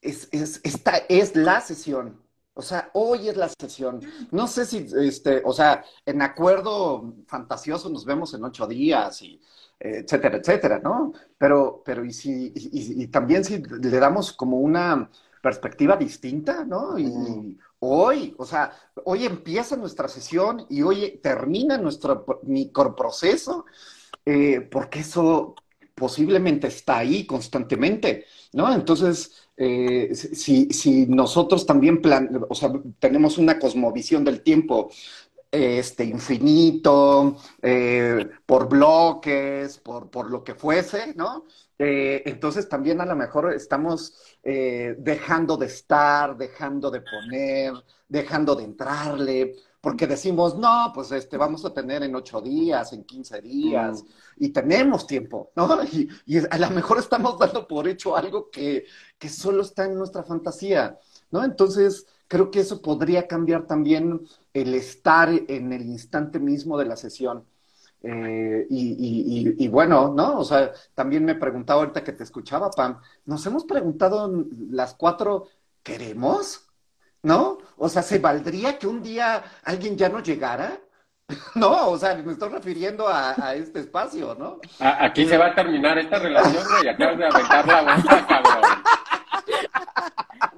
[0.00, 2.20] es, esta es la sesión,
[2.58, 4.00] o sea, hoy es la sesión.
[4.32, 9.40] No sé si, este, o sea, en acuerdo fantasioso nos vemos en ocho días y
[9.78, 11.12] etcétera, etcétera, ¿no?
[11.38, 15.08] Pero, pero y si, y, también si le damos como una
[15.40, 16.98] perspectiva distinta, ¿no?
[16.98, 18.72] Y, hoy, o sea,
[19.04, 23.66] hoy empieza nuestra sesión y hoy termina nuestro microproceso,
[24.26, 25.54] eh, porque eso
[25.94, 28.72] posiblemente está ahí constantemente, ¿no?
[28.72, 32.46] Entonces, eh, si, nosotros también plan,
[33.00, 34.88] tenemos una cosmovisión del tiempo
[35.50, 41.44] este, infinito, eh, por bloques, por, por, lo que fuese, ¿no?
[41.76, 47.74] Eh, entonces también a lo mejor estamos dejando de estar, dejando de poner,
[48.08, 53.04] dejando de entrarle, porque decimos, no, pues este, vamos a tener en ocho días, en
[53.04, 54.06] quince días, mm.
[54.44, 55.68] y tenemos tiempo, ¿no?
[55.92, 58.84] Y, y, a lo mejor estamos dando por hecho algo que,
[59.18, 60.98] que solo está en nuestra fantasía,
[61.30, 61.44] ¿no?
[61.44, 64.20] Entonces, creo que eso podría cambiar también
[64.52, 67.44] el estar en el instante mismo de la sesión.
[68.02, 70.38] Eh, y, y, y, bueno, ¿no?
[70.38, 75.48] O sea, también me preguntaba ahorita que te escuchaba, Pam, nos hemos preguntado las cuatro,
[75.82, 76.67] ¿queremos?
[77.22, 77.58] ¿No?
[77.76, 80.78] O sea, ¿se valdría que un día alguien ya no llegara?
[81.54, 84.60] No, o sea, me estoy refiriendo a, este espacio, ¿no?
[84.80, 88.62] Aquí se va a terminar esta relación, y acabas de aventar la bomba, cabrón.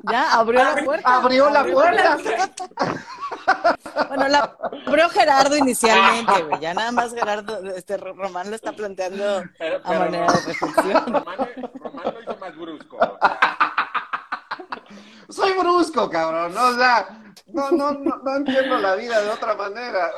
[0.02, 1.16] Ya, abrió la puerta.
[1.16, 2.18] Abrió la puerta.
[4.08, 4.56] Bueno, la
[4.86, 6.60] abrió Gerardo inicialmente, güey.
[6.60, 9.42] Ya nada más Gerardo, este Román lo está planteando
[9.84, 11.04] a manera de reflexión.
[11.06, 11.36] Román,
[11.82, 12.98] Román lo hizo más brusco
[15.30, 16.54] soy brusco, cabrón.
[16.54, 16.68] ¿no?
[16.68, 20.10] O sea, no, no, no, entiendo la vida de otra manera.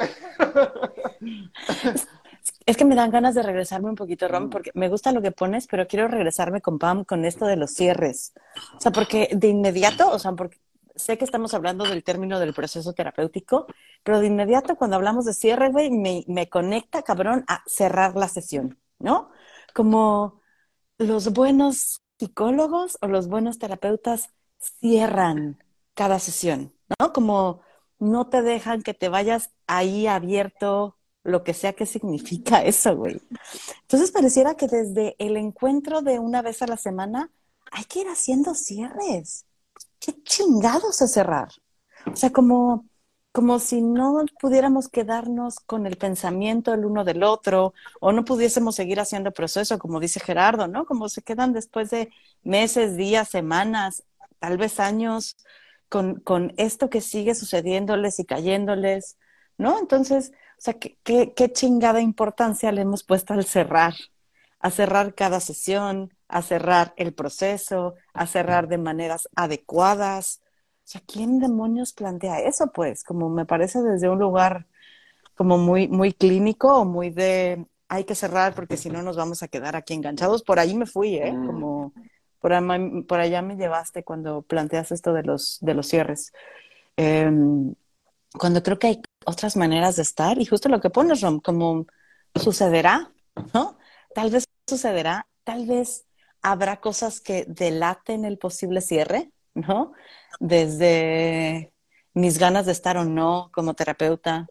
[2.67, 5.31] Es que me dan ganas de regresarme un poquito, Rom, porque me gusta lo que
[5.31, 8.33] pones, pero quiero regresarme con Pam con esto de los cierres.
[8.77, 10.59] O sea, porque de inmediato, o sea, porque
[10.97, 13.67] sé que estamos hablando del término del proceso terapéutico,
[14.03, 18.29] pero de inmediato cuando hablamos de cierre, güey, me, me conecta, cabrón, a cerrar la
[18.29, 19.31] sesión, ¿no?
[19.75, 20.41] Como
[20.99, 24.31] los buenos psicólogos o los buenos terapeutas
[24.81, 25.63] cierran
[25.95, 27.13] cada sesión, ¿no?
[27.13, 27.61] Como
[27.99, 33.21] no te dejan que te vayas ahí abierto, lo que sea que significa eso, güey.
[33.83, 37.31] Entonces pareciera que desde el encuentro de una vez a la semana
[37.71, 39.47] hay que ir haciendo cierres.
[39.99, 41.49] ¿Qué chingados es cerrar?
[42.13, 42.87] O sea, como,
[43.31, 48.75] como si no pudiéramos quedarnos con el pensamiento el uno del otro o no pudiésemos
[48.75, 50.85] seguir haciendo proceso, como dice Gerardo, ¿no?
[50.87, 52.11] Como se quedan después de
[52.43, 54.03] meses, días, semanas
[54.43, 55.37] tal vez años
[55.89, 59.19] con, con esto que sigue sucediéndoles y cayéndoles,
[59.57, 59.79] ¿no?
[59.79, 63.95] Entonces, o sea, ¿qué, qué, chingada importancia le hemos puesto al cerrar,
[64.59, 70.41] a cerrar cada sesión, a cerrar el proceso, a cerrar de maneras adecuadas.
[70.79, 72.73] O sea, ¿quién demonios plantea eso?
[72.73, 74.67] Pues, como me parece desde un lugar
[75.37, 79.45] como muy, muy clínico o muy de hay que cerrar porque si no nos vamos
[79.45, 80.43] a quedar aquí enganchados.
[80.43, 81.33] Por ahí me fui, ¿eh?
[81.33, 81.47] Mm.
[81.47, 81.93] Como
[82.43, 86.33] por, allá me llevaste cuando planteas esto de los, de los cierres.
[86.97, 87.75] Em,
[88.39, 91.87] cuando creo que hay otras maneras de estar, y justo lo que pones, Rom, como
[92.35, 93.13] sucederá,
[93.55, 93.79] ¿no?
[94.15, 96.07] Tal vez sucederá, tal vez
[96.43, 99.93] habrá cosas que delaten el posible cierre, ¿no?
[100.41, 101.73] Desde
[102.15, 104.49] mis ganas de estar o no como terapeuta,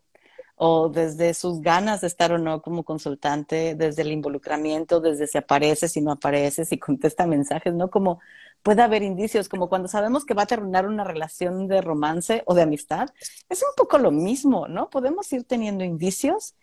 [0.64, 5.39] o desde sus ganas de estar o no como consultante, desde el involucramiento, desde si
[5.39, 7.89] aparece, si no aparece, si contesta mensajes, ¿no?
[7.89, 8.20] Como
[8.62, 12.53] puede haber indicios, como cuando sabemos que va a terminar una relación de romance o
[12.53, 13.09] de amistad,
[13.49, 14.91] es un poco lo mismo, ¿no?
[14.91, 16.53] Podemos ir teniendo indicios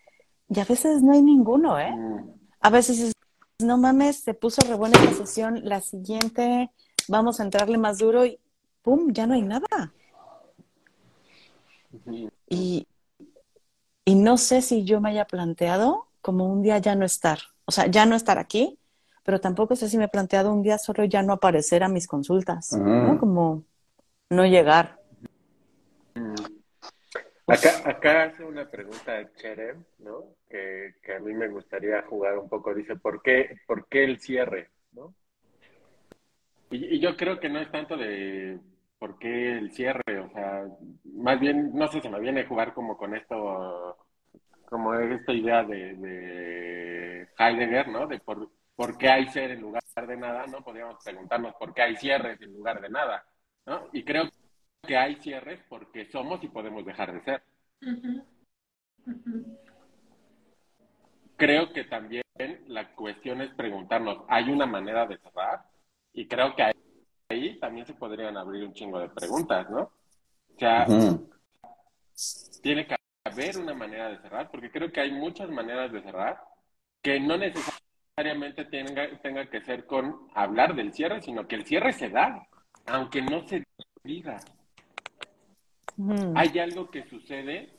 [0.48, 1.92] y a veces no hay ninguno, ¿eh?
[2.60, 3.12] A veces
[3.58, 6.70] no mames, se puso re buena la sesión, la siguiente
[7.08, 8.38] vamos a entrarle más duro y
[8.82, 9.12] ¡pum!
[9.12, 9.92] ya no hay nada.
[12.48, 12.67] Y
[14.22, 17.86] no sé si yo me haya planteado como un día ya no estar, o sea,
[17.86, 18.78] ya no estar aquí,
[19.24, 22.06] pero tampoco sé si me he planteado un día solo ya no aparecer a mis
[22.06, 23.18] consultas, ¿no?
[23.18, 23.64] Como
[24.30, 24.98] no llegar.
[27.46, 30.34] Acá, acá hace una pregunta Cherem, ¿no?
[30.48, 32.74] Que, que, a mí me gustaría jugar un poco.
[32.74, 34.70] Dice, ¿por qué, por qué el cierre?
[34.92, 35.14] ¿no?
[36.70, 38.58] Y, y, yo creo que no es tanto de
[38.98, 40.20] ¿por qué el cierre?
[40.20, 40.66] O sea,
[41.04, 43.96] más bien, no sé, si me viene a jugar como con esto,
[44.68, 48.06] como esta idea de, Heidegger, ¿no?
[48.06, 50.62] De por, por, qué hay ser en lugar de nada, ¿no?
[50.62, 53.24] Podríamos preguntarnos por qué hay cierres en lugar de nada,
[53.66, 53.88] ¿no?
[53.92, 54.28] Y creo
[54.86, 57.42] que hay cierres porque somos y podemos dejar de ser.
[61.36, 62.22] Creo que también
[62.66, 65.62] la cuestión es preguntarnos, ¿hay una manera de cerrar?
[66.12, 66.72] Y creo que
[67.30, 69.92] ahí también se podrían abrir un chingo de preguntas, ¿no?
[70.54, 70.86] O sea,
[72.62, 72.98] tiene que
[73.28, 76.40] haber una manera de cerrar, porque creo que hay muchas maneras de cerrar
[77.02, 81.92] que no necesariamente tenga, tenga que ser con hablar del cierre, sino que el cierre
[81.92, 82.46] se da,
[82.86, 83.64] aunque no se
[84.02, 84.38] diga.
[86.36, 87.70] Hay algo que sucede,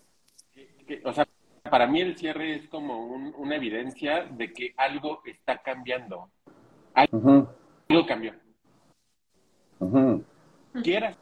[1.06, 1.26] o sea,
[1.70, 6.30] para mí el cierre es como una evidencia de que algo está cambiando.
[6.94, 7.56] Algo,
[8.08, 8.34] cambió.
[10.84, 11.18] Quieras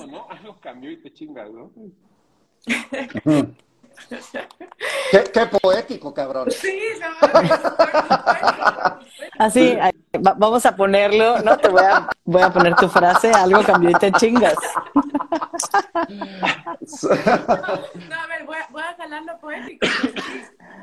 [0.00, 1.70] o no, algo cambió y te chingas, ¿no?
[5.32, 6.50] Qué, poético, cabrón.
[6.50, 6.80] Sí,
[9.38, 9.78] Así,
[10.20, 11.56] vamos a ponerlo, ¿no?
[11.56, 14.56] Te voy a, voy a poner tu frase, algo cambió y te chingas.
[18.08, 19.86] No, a ver, voy a, voy a jalarlo poético.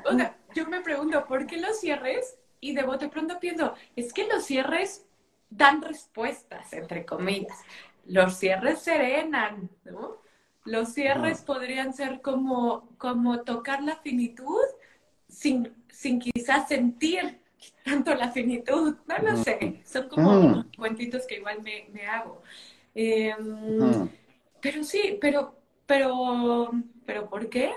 [0.05, 2.37] O sea, yo me pregunto, ¿por qué los cierres?
[2.61, 5.05] Y de bote pronto pienso, es que los cierres
[5.49, 7.57] dan respuestas, entre comillas.
[8.05, 10.17] Los cierres serenan, ¿no?
[10.65, 14.65] Los cierres podrían ser como, como tocar la finitud
[15.27, 17.39] sin, sin quizás sentir
[17.83, 18.95] tanto la finitud.
[19.07, 22.43] No lo sé, son como cuentitos que igual me, me hago.
[22.93, 24.09] Em,
[24.61, 25.55] pero sí, pero,
[25.85, 26.71] pero,
[27.05, 27.73] pero ¿por qué?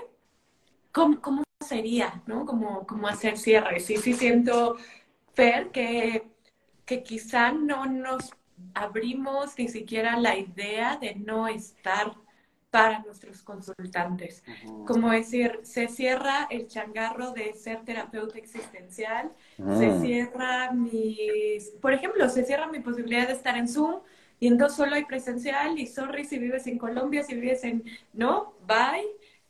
[0.91, 2.45] ¿Cómo, cómo sería, no?
[2.45, 3.85] Como, como hacer cierres.
[3.85, 4.77] Sí, sí siento,
[5.33, 6.23] Fer, que,
[6.85, 8.31] que quizá no nos
[8.73, 12.13] abrimos ni siquiera la idea de no estar
[12.73, 14.43] para nuestros consultantes.
[14.87, 19.31] Como decir, se cierra el changarro de ser terapeuta existencial,
[19.77, 19.99] se ah.
[20.01, 24.01] cierra mis, por ejemplo, se cierra mi posibilidad de estar en Zoom
[24.39, 28.55] y entonces solo hay presencial y sorry si vives en Colombia, si vives en, no,
[28.65, 29.05] bye.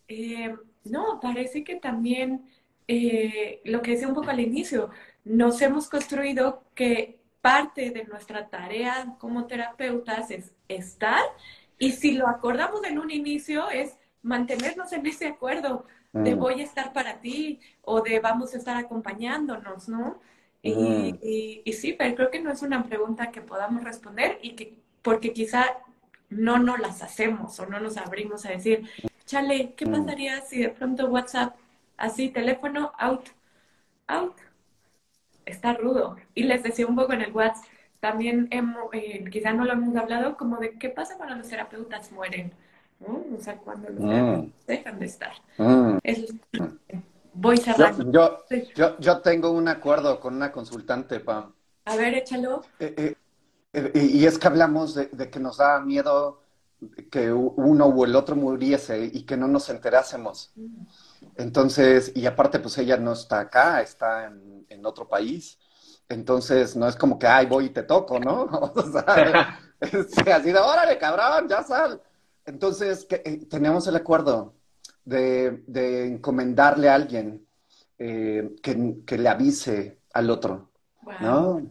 [0.09, 0.53] Eh,
[0.83, 2.43] no, parece que también
[2.89, 4.89] eh, lo que decía un poco al inicio,
[5.23, 11.23] nos hemos construido que parte de nuestra tarea como terapeutas es estar
[11.77, 16.39] y si lo acordamos en un inicio es mantenernos en ese acuerdo de mm.
[16.39, 20.21] voy a estar para ti o de vamos a estar acompañándonos, ¿no?
[20.61, 21.19] Y, mm.
[21.65, 25.33] y, sí, pero creo que no es una pregunta que podamos responder y que porque
[25.33, 25.65] quizá
[26.29, 28.87] no nos las hacemos o no nos abrimos a decir,
[29.25, 29.91] chale, ¿qué mm.
[29.91, 31.55] pasaría si de pronto WhatsApp,
[31.97, 33.29] así, teléfono, out,
[34.07, 34.37] out?
[35.45, 36.15] Está rudo.
[36.33, 37.65] Y les decía un poco en el WhatsApp,
[38.03, 42.11] también hemos, eh, quizá no lo hemos hablado, como de qué pasa cuando los terapeutas
[42.11, 42.51] mueren,
[42.99, 44.51] O sea, cuando los mm.
[44.67, 45.31] dejan de estar.
[45.57, 45.99] Mm.
[47.33, 48.11] voy cerrando.
[48.11, 48.39] Yo,
[48.75, 51.53] yo, yo, tengo un acuerdo con una consultante, Pam.
[51.85, 52.65] A ver, échalo.
[52.77, 53.15] Eh,
[53.71, 56.41] eh, y es que hablamos de, que nos da miedo
[57.09, 60.51] que uno o el otro muriese y que no nos enterásemos.
[60.57, 60.83] Mm.
[61.37, 65.57] Entonces, y aparte, pues ella no está acá, está en, en otro país.
[66.09, 68.45] Entonces, no es como que, ay, voy y te toco, ¿no?
[68.75, 69.59] O sea,
[70.35, 72.01] así de, órale, cabrón, ya sal.
[72.45, 74.53] Entonces, que, eh, tenemos el acuerdo
[75.05, 75.63] de,
[76.05, 77.45] encomendarle a alguien
[77.97, 80.69] eh, que, le avise al otro,
[81.21, 81.61] ¿no?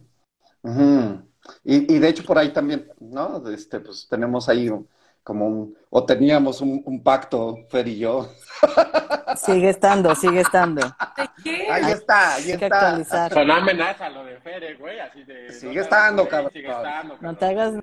[1.63, 3.47] y, y, de hecho, por ahí también, ¿no?
[3.49, 4.69] Este, pues tenemos ahí
[5.23, 8.29] como un, o teníamos un, pacto, Fer y yo.
[9.35, 10.81] Sigue estando, sigue estando.
[11.43, 11.67] ¿Qué?
[11.69, 12.65] Ahí está, ahí está.
[12.65, 13.33] Actualizar.
[13.33, 15.51] Son amenaza lo de Fer, güey, así de...
[15.51, 16.51] Sigue estando, cabrón.
[16.53, 17.73] Sigue estando, No te hagas...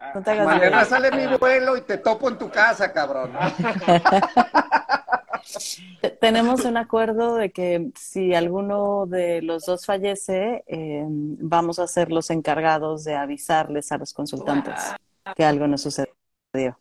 [0.00, 3.32] Ah, no te hagas Mañana sale mi vuelo y te topo en tu casa, cabrón.
[6.20, 12.12] Tenemos un acuerdo de que si alguno de los dos fallece, eh, vamos a ser
[12.12, 14.94] los encargados de avisarles a los consultantes
[15.34, 16.78] que algo nos sucedió.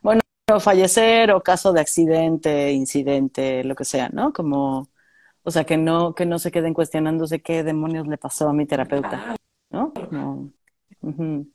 [0.00, 0.20] Bueno,
[0.58, 4.32] fallecer o caso de accidente, incidente, lo que sea, ¿no?
[4.32, 4.88] Como,
[5.42, 8.64] o sea, que no, que no se queden cuestionándose qué demonios le pasó a mi
[8.66, 9.36] terapeuta,
[9.70, 9.92] ¿no?
[9.92, 10.50] Como,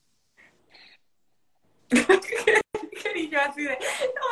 [3.15, 3.77] y yo así de,
[4.15, 4.23] no,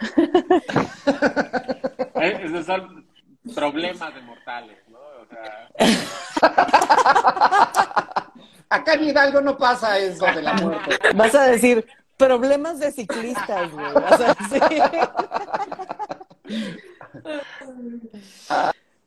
[2.20, 3.08] eh, Esos son
[3.54, 4.98] problemas de mortales, ¿no?
[4.98, 5.70] O sea...
[8.70, 10.98] Acá en Hidalgo no pasa eso de la muerte.
[11.14, 11.86] Vas a decir,
[12.18, 13.92] problemas de ciclistas, güey.
[13.94, 14.82] Vas a decir.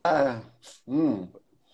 [0.03, 0.41] Ah,
[0.85, 1.23] mm.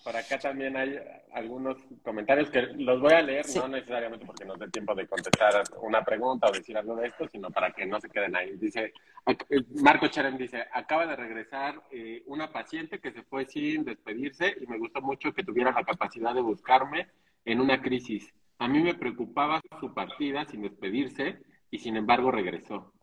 [0.03, 0.99] por acá también hay
[1.33, 5.63] algunos comentarios que los voy a leer, no necesariamente porque nos dé tiempo de contestar
[5.81, 8.57] una pregunta o decir algo de esto, sino para que no se queden ahí.
[8.57, 8.93] Dice,
[9.27, 14.55] eh, Marco Cherem dice, acaba de regresar eh, una paciente que se fue sin despedirse
[14.59, 17.07] y me gustó mucho que tuviera la capacidad de buscarme
[17.45, 18.33] en una crisis.
[18.60, 21.39] A mí me preocupaba su partida sin despedirse
[21.70, 22.93] y sin embargo regresó.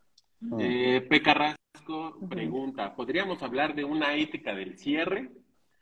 [0.41, 0.59] Mm.
[0.59, 5.31] Eh, Peca Rasco pregunta, ¿podríamos hablar de una ética del cierre?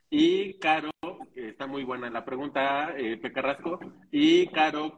[0.10, 0.92] Y Caro,
[1.34, 3.80] está muy buena la pregunta, eh, Pecarrasco,
[4.12, 4.96] y Caro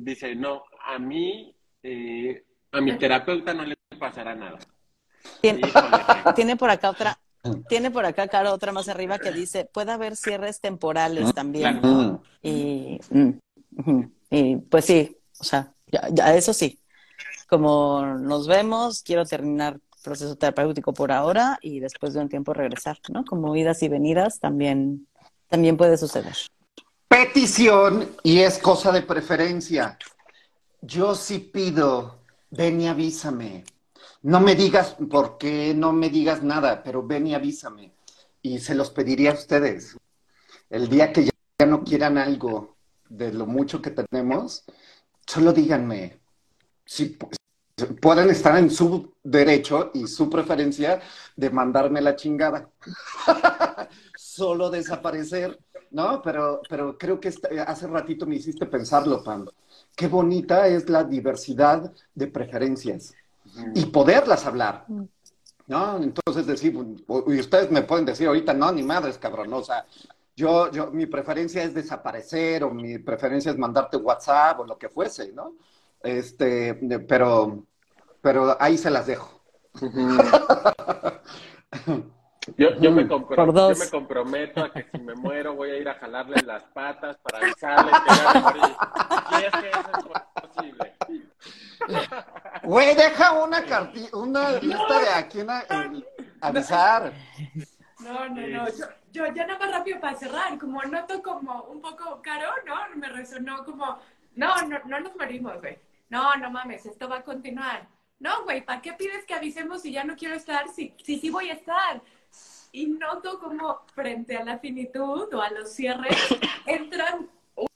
[0.00, 1.52] dice, no, a mí,
[1.82, 4.58] eh, a mi terapeuta no le pasará nada.
[6.34, 7.18] Tiene, por acá otra,
[7.68, 11.80] tiene por acá, Caro, otra más arriba que dice, puede haber cierres temporales mm, también.
[12.42, 13.30] Y, mm,
[14.30, 16.80] y, pues sí, o sea, ya, eso sí,
[17.48, 22.98] como nos vemos, quiero terminar proceso terapéutico por ahora y después de un tiempo regresar,
[23.08, 23.24] ¿no?
[23.24, 25.06] Como idas y venidas también,
[25.48, 26.36] también puede suceder.
[27.08, 29.98] Petición y es cosa de preferencia.
[30.80, 32.18] Yo sí pido,
[32.50, 33.64] ven y avísame.
[34.22, 37.92] No me digas por qué, no me digas nada, pero ven y avísame.
[38.40, 39.96] Y se los pediría a ustedes.
[40.70, 42.71] El día que ya no quieran algo
[43.12, 44.64] de lo mucho que tenemos,
[45.26, 46.20] solo díganme.
[46.84, 47.16] Si,
[48.00, 51.00] pueden estar en su derecho y su preferencia
[51.36, 52.68] de mandarme la chingada.
[54.16, 55.58] Solo desaparecer,
[55.90, 56.22] ¿no?
[56.22, 57.32] Pero, pero creo que
[57.66, 59.46] hace ratito me hiciste pensarlo, Pam.
[59.96, 63.14] Qué bonita es la diversidad de preferencias
[63.74, 64.86] y poderlas hablar.
[65.66, 65.96] ¿No?
[66.02, 69.86] Entonces decir, y ustedes me pueden decir ahorita, no, ni madres, cabrón, o sea,
[70.42, 74.88] yo, yo, mi preferencia es desaparecer o mi preferencia es mandarte WhatsApp o lo que
[74.88, 75.54] fuese, ¿no?
[76.02, 76.74] Este,
[77.06, 77.64] pero,
[78.20, 79.40] pero ahí se las dejo.
[82.56, 85.88] Yo, yo, me comprometo, yo me comprometo a que si me muero voy a ir
[85.88, 88.76] a jalarle las patas para avisarle que voy a morir.
[89.30, 90.92] Y es que eso es posible.
[92.64, 95.46] Güey, deja una cartilla, una lista de a quién
[96.40, 97.12] avisar.
[98.00, 98.68] No, no, no.
[98.70, 102.74] Yo, yo ya nada más rápido para cerrar, como noto como un poco caro, ¿no?
[102.96, 103.98] Me resonó como,
[104.34, 105.78] no, no, no nos morimos, güey
[106.12, 107.88] no, no mames, esto va a continuar.
[108.18, 110.68] No, güey, ¿para qué pides que avisemos si ya no quiero estar?
[110.68, 112.02] Si sí sí voy a estar.
[112.70, 116.14] Y noto como frente a la finitud o a los cierres
[116.66, 117.18] entra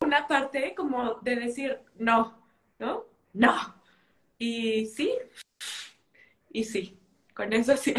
[0.01, 2.39] una parte como de decir no,
[2.78, 3.07] ¿no?
[3.32, 3.74] No.
[4.39, 5.14] Y sí,
[6.51, 6.95] y sí,
[7.37, 7.95] con eso sí.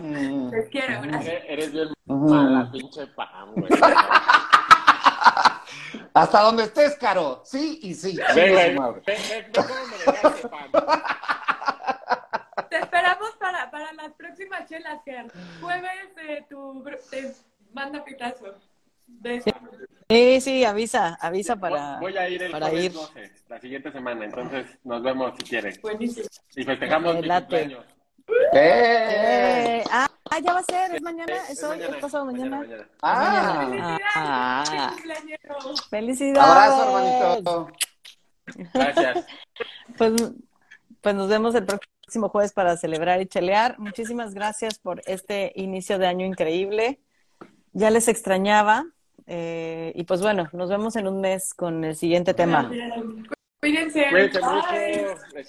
[0.00, 0.50] Mm.
[0.50, 1.42] Les quiero, gracias.
[1.46, 3.68] Eres bien mala, pinche pan, güey.
[6.14, 7.42] Hasta donde estés, Caro.
[7.44, 8.18] Sí y sí.
[8.34, 8.94] Venga,
[12.70, 15.30] Te esperamos para, para las próximas chelas, Ger.
[15.60, 17.34] Jueves eh, tu te
[17.72, 18.54] manda pitazo.
[20.08, 21.98] Sí, sí, avisa, avisa para.
[22.00, 22.92] Voy a ir el para ir.
[22.92, 25.80] 12, la siguiente semana, entonces nos vemos si quieres.
[25.82, 26.26] Buenísimo.
[26.56, 27.97] Y festejamos mi cumpleaños.
[28.52, 29.82] ¡Eh!
[29.90, 32.64] Ah, Ah, ya va a ser, es mañana, es, hoy, es pasado mañana.
[33.02, 34.94] Ah, ah,
[35.90, 36.38] felicidades.
[36.38, 37.68] Abrazo, hermanito.
[38.74, 39.26] Gracias.
[39.96, 40.12] Pues,
[41.00, 43.78] pues nos vemos el próximo jueves para celebrar y chelear.
[43.78, 47.00] Muchísimas gracias por este inicio de año increíble.
[47.72, 48.84] Ya les extrañaba.
[49.26, 52.70] Eh, y pues bueno, nos vemos en un mes con el siguiente tema.
[53.60, 54.08] Cuídense.
[54.10, 54.40] Cuídense mucho.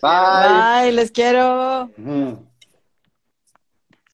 [0.02, 0.84] Bye.
[0.84, 1.90] Bye, les quiero.